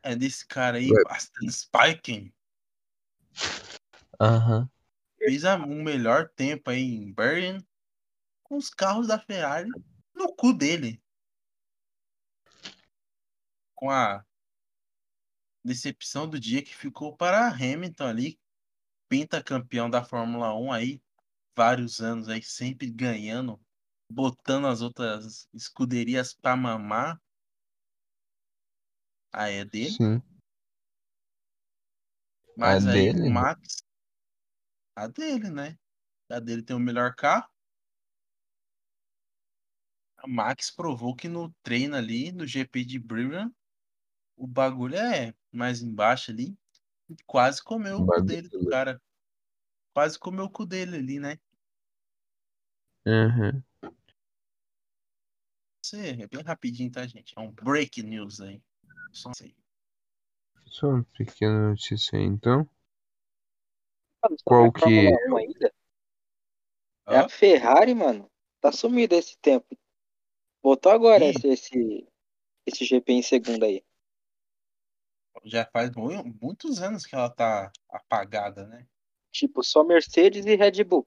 é 0.02 0.14
desse 0.14 0.46
cara 0.46 0.76
aí. 0.76 0.90
Aston 1.08 1.48
Spiking, 1.48 2.32
Aham. 4.20 4.68
fez 5.18 5.44
a- 5.44 5.56
um 5.56 5.82
melhor 5.82 6.28
tempo 6.28 6.70
aí 6.70 6.82
em 6.82 7.12
Bergen 7.12 7.66
com 8.42 8.56
os 8.56 8.68
carros 8.68 9.06
da 9.08 9.18
Ferrari 9.18 9.70
no 10.14 10.32
cu 10.34 10.52
dele. 10.52 11.02
Com 13.74 13.90
a 13.90 14.24
decepção 15.64 16.28
do 16.28 16.38
dia 16.38 16.62
que 16.62 16.74
ficou 16.74 17.16
para 17.16 17.48
Hamilton 17.48 18.04
ali, 18.04 18.40
pentacampeão 19.08 19.88
da 19.88 20.04
Fórmula 20.04 20.54
1 20.54 20.72
aí, 20.72 21.02
vários 21.56 22.00
anos 22.00 22.28
aí, 22.28 22.42
sempre 22.42 22.90
ganhando, 22.90 23.60
botando 24.10 24.66
as 24.66 24.80
outras 24.80 25.48
escuderias 25.52 26.34
pra 26.34 26.56
mamar. 26.56 27.20
Aí 29.32 29.56
é 29.56 29.64
dele. 29.64 29.90
Sim. 29.92 30.22
Mas 32.56 32.86
A 32.86 32.90
aí 32.90 33.12
dele, 33.12 33.28
o? 33.28 33.30
Max. 33.30 33.82
A 34.94 35.06
dele, 35.06 35.50
né? 35.50 35.78
A 36.28 36.38
dele 36.38 36.62
tem 36.62 36.76
o 36.76 36.80
melhor 36.80 37.14
carro. 37.14 37.48
A 40.18 40.28
Max 40.28 40.70
provou 40.70 41.16
que 41.16 41.28
no 41.28 41.52
treino 41.62 41.96
ali, 41.96 42.30
no 42.30 42.46
GP 42.46 42.84
de 42.84 42.98
Birmingham, 42.98 43.52
o 44.36 44.46
bagulho 44.46 44.96
é 44.96 45.34
mais 45.52 45.82
embaixo 45.82 46.30
ali. 46.30 46.56
e 47.08 47.16
Quase 47.26 47.62
comeu 47.62 47.98
o 47.98 48.06
cu 48.06 48.22
dele 48.22 48.48
do 48.48 48.68
cara. 48.68 49.00
Quase 49.94 50.18
comeu 50.18 50.44
o 50.46 50.50
cu 50.50 50.64
dele 50.66 50.96
ali, 50.96 51.18
né? 51.20 51.38
Aham. 53.06 53.62
Isso 55.84 55.96
é 55.96 56.26
bem 56.28 56.42
rapidinho, 56.42 56.90
tá, 56.90 57.06
gente? 57.06 57.34
É 57.36 57.40
um 57.40 57.50
break 57.50 58.02
news 58.02 58.40
aí. 58.40 58.62
Só 59.12 59.32
sei. 59.34 59.54
Só 60.66 60.88
uma 60.88 61.04
pequena 61.16 61.70
notícia 61.70 62.18
aí, 62.18 62.24
então. 62.24 62.68
Só 64.24 64.36
Qual 64.44 64.72
que- 64.72 64.84
1 65.28 65.36
ainda. 65.36 65.74
É 67.08 67.18
a 67.18 67.28
Ferrari, 67.28 67.94
mano. 67.94 68.30
Tá 68.60 68.70
sumida 68.70 69.16
esse 69.16 69.36
tempo. 69.38 69.76
Voltou 70.62 70.92
agora 70.92 71.24
esse, 71.24 71.48
esse, 71.48 72.08
esse 72.64 72.84
GP 72.84 73.12
em 73.12 73.22
segunda 73.22 73.66
aí. 73.66 73.84
Já 75.44 75.64
faz 75.66 75.90
mu- 75.90 76.24
muitos 76.40 76.80
anos 76.80 77.04
que 77.04 77.14
ela 77.14 77.28
tá 77.30 77.70
apagada, 77.90 78.66
né? 78.66 78.86
Tipo, 79.32 79.62
só 79.62 79.82
Mercedes 79.82 80.46
e 80.46 80.54
Red 80.54 80.84
Bull. 80.84 81.06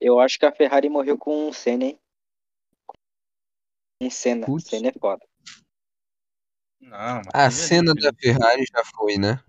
Eu 0.00 0.18
acho 0.20 0.38
que 0.38 0.46
a 0.46 0.52
Ferrari 0.52 0.88
morreu 0.88 1.16
com 1.16 1.48
um 1.48 1.52
Senna, 1.52 1.84
hein? 1.84 2.00
Um 4.00 4.10
Senna. 4.10 4.46
Putz. 4.46 4.68
Senna 4.68 4.88
é 4.88 4.92
foda. 4.92 5.24
Não, 6.80 7.22
mas 7.24 7.34
A 7.34 7.50
cena 7.50 7.94
da 7.94 8.12
Ferrari 8.14 8.64
já 8.66 8.84
foi, 8.84 9.16
né? 9.16 9.42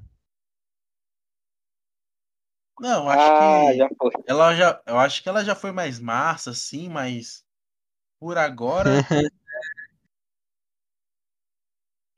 Não, 2.80 3.06
eu 3.06 3.10
acho 3.10 3.32
Ah, 3.32 3.72
que 3.72 3.78
já 3.78 3.90
foi. 3.98 4.12
ela 4.28 4.56
já, 4.56 4.82
eu 4.86 5.00
acho 5.00 5.24
que 5.24 5.30
ela 5.30 5.44
já 5.44 5.56
foi 5.56 5.72
mais 5.72 6.00
massa, 6.00 6.54
sim, 6.54 6.88
mas 6.90 7.44
por 8.20 8.38
agora, 8.38 8.92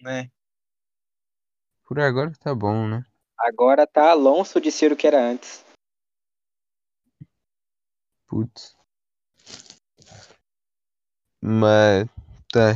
né? 0.02 0.30
Por 1.86 2.00
agora 2.00 2.32
tá 2.40 2.54
bom, 2.54 2.88
né? 2.88 3.04
Agora 3.38 3.88
tá 3.88 4.12
Alonso 4.12 4.60
de 4.62 4.72
ser 4.72 4.92
o 4.92 4.96
que 4.96 5.08
era 5.08 5.20
antes. 5.20 5.66
Putz. 8.28 8.78
Mas 11.42 12.08
tá. 12.52 12.76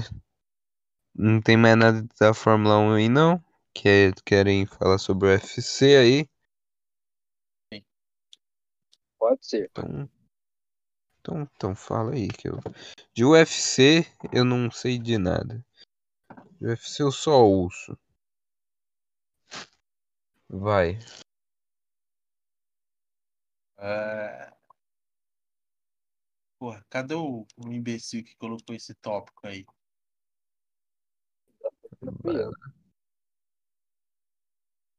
Não 1.13 1.41
tem 1.41 1.55
mais 1.55 1.75
nada 1.75 2.07
da 2.19 2.33
Fórmula 2.33 2.77
1 2.79 2.93
aí 2.93 3.09
não? 3.09 3.43
Quer, 3.73 4.13
querem 4.25 4.65
falar 4.65 4.97
sobre 4.97 5.27
o 5.27 5.31
UFC 5.31 5.95
aí? 5.95 6.29
Pode 9.19 9.45
ser. 9.45 9.69
Então, 9.71 10.09
então, 11.19 11.49
então 11.55 11.75
fala 11.75 12.13
aí 12.13 12.27
que 12.27 12.49
eu 12.49 12.59
de 13.13 13.23
UFC 13.23 14.05
eu 14.31 14.43
não 14.43 14.71
sei 14.71 14.97
de 14.97 15.17
nada. 15.17 15.63
UFC 16.63 17.03
eu 17.03 17.11
só 17.11 17.43
ouço. 17.43 17.97
Vai. 20.47 20.97
É... 23.77 24.53
Porra, 26.57 26.85
cadê 26.89 27.15
o, 27.15 27.45
o 27.57 27.73
imbecil 27.73 28.23
que 28.23 28.37
colocou 28.37 28.73
esse 28.73 28.95
tópico 28.95 29.45
aí? 29.45 29.65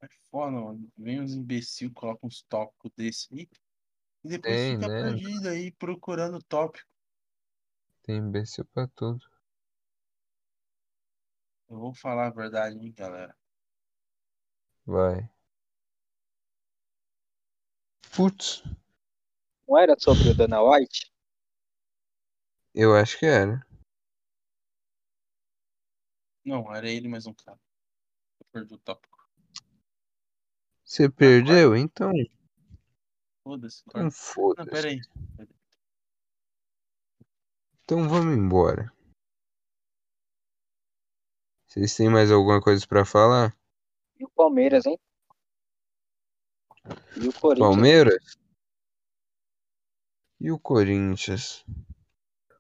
É 0.02 0.08
foda, 0.30 0.50
mano. 0.50 0.92
Vem 0.98 1.22
uns 1.22 1.32
imbecil, 1.32 1.90
colocam 1.94 2.28
uns 2.28 2.42
tópicos 2.42 2.92
desse 2.94 3.32
aí. 3.32 3.48
E 4.22 4.28
depois 4.28 4.54
Tem, 4.54 4.74
fica 4.74 4.88
né? 4.88 5.02
perdido 5.02 5.48
aí 5.48 5.70
procurando 5.72 6.42
tópico. 6.42 6.86
Tem 8.02 8.18
imbecil 8.18 8.66
pra 8.66 8.86
tudo. 8.88 9.33
Eu 11.74 11.80
vou 11.80 11.92
falar 11.92 12.28
a 12.28 12.30
verdade, 12.30 12.78
hein, 12.78 12.92
galera. 12.96 13.36
Vai. 14.86 15.28
Putz, 18.14 18.62
Não 19.66 19.76
era 19.76 19.98
sobre 19.98 20.28
o 20.28 20.36
Dana 20.36 20.62
White? 20.62 21.12
eu 22.72 22.94
acho 22.94 23.18
que 23.18 23.26
era. 23.26 23.66
Não, 26.44 26.72
era 26.72 26.88
ele 26.88 27.08
mais 27.08 27.26
um 27.26 27.34
cara. 27.34 27.58
Eu 28.38 28.46
perdi 28.52 28.74
o 28.74 28.78
tópico. 28.78 29.28
Você 30.84 31.10
perdeu? 31.10 31.74
Então, 31.74 32.12
Foda-se. 33.42 33.82
então 33.88 34.04
Não, 34.04 34.10
foda-se. 34.12 34.70
pera 34.70 34.88
aí. 34.90 35.00
Então 37.82 38.08
vamos 38.08 38.36
embora. 38.36 38.93
Vocês 41.74 41.96
têm 41.96 42.08
mais 42.08 42.30
alguma 42.30 42.60
coisa 42.60 42.86
pra 42.86 43.04
falar? 43.04 43.52
E 44.16 44.24
o 44.24 44.28
Palmeiras, 44.28 44.86
hein? 44.86 44.96
E 47.16 47.26
o 47.26 47.32
Corinthians. 47.32 47.58
Palmeiras? 47.58 48.36
E 50.40 50.52
o 50.52 50.58
Corinthians? 50.60 51.64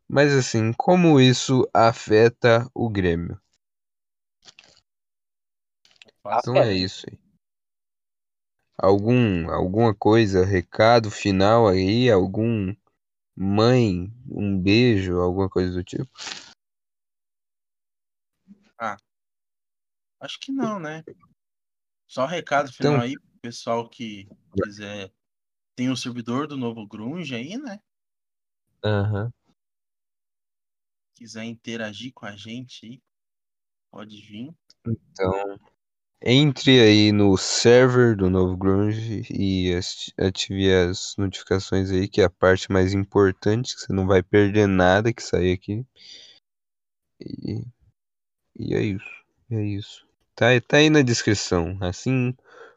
Mas 0.08 0.32
assim, 0.34 0.72
como 0.72 1.20
isso 1.20 1.64
afeta 1.72 2.68
o 2.74 2.90
Grêmio? 2.90 3.40
Então 6.18 6.56
Afeta. 6.56 6.66
é 6.66 6.72
isso 6.72 7.06
aí. 7.08 7.16
Algum, 8.76 9.48
alguma 9.48 9.94
coisa, 9.94 10.44
recado 10.44 11.08
final 11.08 11.68
aí? 11.68 12.10
Algum 12.10 12.74
mãe, 13.36 14.12
um 14.28 14.60
beijo, 14.60 15.20
alguma 15.20 15.48
coisa 15.48 15.72
do 15.72 15.84
tipo? 15.84 16.10
Acho 20.20 20.38
que 20.40 20.52
não, 20.52 20.78
né? 20.78 21.02
Só 22.06 22.26
recado 22.26 22.72
final 22.72 22.94
Então- 22.94 23.04
aí 23.04 23.14
pro 23.14 23.38
pessoal 23.42 23.88
que 23.88 24.26
quiser. 24.52 25.12
Tem 25.76 25.90
o 25.90 25.96
servidor 25.96 26.46
do 26.46 26.56
novo 26.56 26.86
Grunge 26.86 27.34
aí, 27.34 27.56
né? 27.56 27.80
Aham. 28.84 29.32
Quiser 31.16 31.44
interagir 31.44 32.12
com 32.12 32.26
a 32.26 32.36
gente 32.36 32.86
aí, 32.86 33.02
pode 33.90 34.20
vir. 34.20 34.54
Então, 34.86 35.58
entre 36.20 36.80
aí 36.80 37.12
no 37.12 37.36
server 37.36 38.16
do 38.16 38.28
Novo 38.28 38.56
Grunge 38.56 39.22
e 39.30 39.72
ative 40.18 40.72
as 40.72 41.16
notificações 41.16 41.90
aí, 41.90 42.08
que 42.08 42.20
é 42.20 42.24
a 42.24 42.30
parte 42.30 42.70
mais 42.70 42.92
importante, 42.92 43.74
que 43.74 43.80
você 43.82 43.92
não 43.92 44.06
vai 44.06 44.22
perder 44.22 44.66
nada 44.66 45.12
que 45.12 45.22
sair 45.22 45.52
aqui. 45.52 45.86
E, 47.20 47.64
e 48.58 48.74
é 48.74 48.82
isso. 48.82 49.24
É 49.50 49.62
isso. 49.62 50.06
Tá, 50.34 50.46
tá 50.66 50.78
aí 50.78 50.90
na 50.90 51.02
descrição, 51.02 51.76
assim 51.80 52.34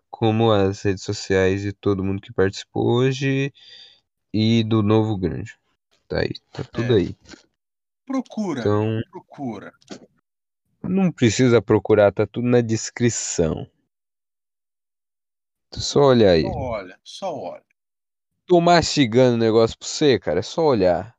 como 0.09 0.51
as 0.51 0.81
redes 0.81 1.03
sociais 1.03 1.61
de 1.61 1.73
todo 1.73 2.03
mundo 2.03 2.21
que 2.21 2.33
participou 2.33 2.85
hoje 2.87 3.53
e 4.33 4.63
do 4.63 4.81
Novo 4.81 5.17
Grunge. 5.17 5.55
Tá 6.07 6.19
aí, 6.19 6.33
tá 6.51 6.63
tudo 6.63 6.93
É. 6.93 6.97
aí. 6.97 7.15
Procura, 8.05 8.61
Então, 8.61 9.01
procura. 9.11 9.73
não 10.83 11.11
precisa 11.11 11.61
procurar, 11.61 12.11
tá 12.11 12.25
tudo 12.25 12.47
na 12.47 12.61
descrição. 12.61 13.67
Só 15.73 16.01
olhar 16.01 16.31
aí. 16.31 16.43
Só 16.43 16.49
olha, 16.49 16.99
só 17.03 17.35
olha. 17.35 17.63
Tô 18.45 18.61
mastigando 18.61 19.35
o 19.35 19.39
negócio 19.39 19.77
pra 19.77 19.87
você, 19.87 20.17
cara. 20.17 20.39
É 20.39 20.43
só 20.43 20.61
olhar. 20.63 21.17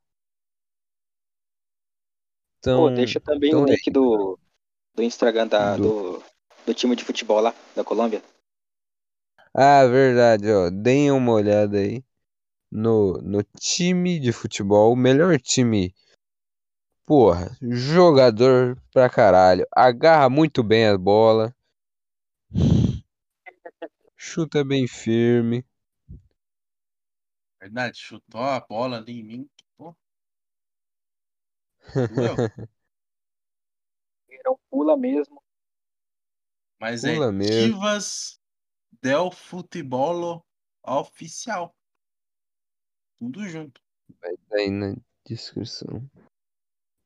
Então, 2.58 2.88
Pô, 2.88 2.90
deixa 2.90 3.20
também 3.20 3.50
então 3.50 3.64
o 3.64 3.68
é 3.68 3.72
link 3.72 3.90
do, 3.90 4.38
do 4.98 5.02
Instagram 5.04 5.46
da, 5.46 5.76
Do- 5.76 5.82
do, 6.18 6.24
do 6.66 6.74
time 6.74 6.96
de 6.96 7.04
futebol 7.04 7.40
lá, 7.40 7.54
da 7.76 7.84
Colômbia. 7.84 8.20
Ah, 9.54 9.86
verdade, 9.86 10.50
ó. 10.50 10.70
Deem 10.70 11.12
uma 11.12 11.32
olhada 11.32 11.78
aí. 11.78 12.04
no, 12.70 13.14
no 13.22 13.42
time 13.60 14.18
de 14.18 14.32
futebol, 14.32 14.92
o 14.92 14.96
melhor 14.96 15.38
time. 15.40 15.94
Porra, 17.06 17.56
jogador 17.62 18.76
pra 18.92 19.08
caralho. 19.08 19.64
Agarra 19.74 20.28
muito 20.28 20.62
bem 20.64 20.86
a 20.88 20.98
bola. 20.98 21.54
Chuta 24.16 24.64
bem 24.64 24.86
firme. 24.88 25.64
Verdade, 27.60 27.96
chutou 27.98 28.40
a 28.42 28.60
bola 28.60 28.98
ali 28.98 29.20
em 29.20 29.24
mim. 29.24 29.50
Pô. 29.76 29.96
Não 34.48 34.58
pula 34.70 34.96
mesmo. 34.96 35.42
Mas 36.80 37.04
é 37.04 37.12
Pula 37.12 37.30
mesmo. 37.30 37.74
Divas 37.74 38.40
del 39.02 39.30
Futebolo 39.30 40.42
Oficial. 40.82 41.76
Tudo 43.18 43.46
junto. 43.46 43.78
Vai 44.18 44.34
tá 44.48 44.56
aí 44.56 44.70
na 44.70 44.96
descrição. 45.26 46.08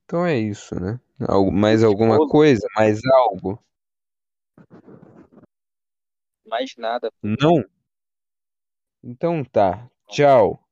Então 0.05 0.25
é 0.25 0.39
isso, 0.39 0.77
né? 0.77 1.01
Algo, 1.29 1.51
mais 1.51 1.83
alguma 1.83 2.15
Futebol. 2.15 2.31
coisa? 2.31 2.65
Mais 2.77 3.01
algo? 3.05 3.61
Mais 6.47 6.77
nada. 6.77 7.11
Não? 7.21 7.65
Então 9.03 9.43
tá. 9.43 9.91
Tchau. 10.07 10.65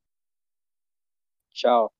Tchau. 1.49 1.89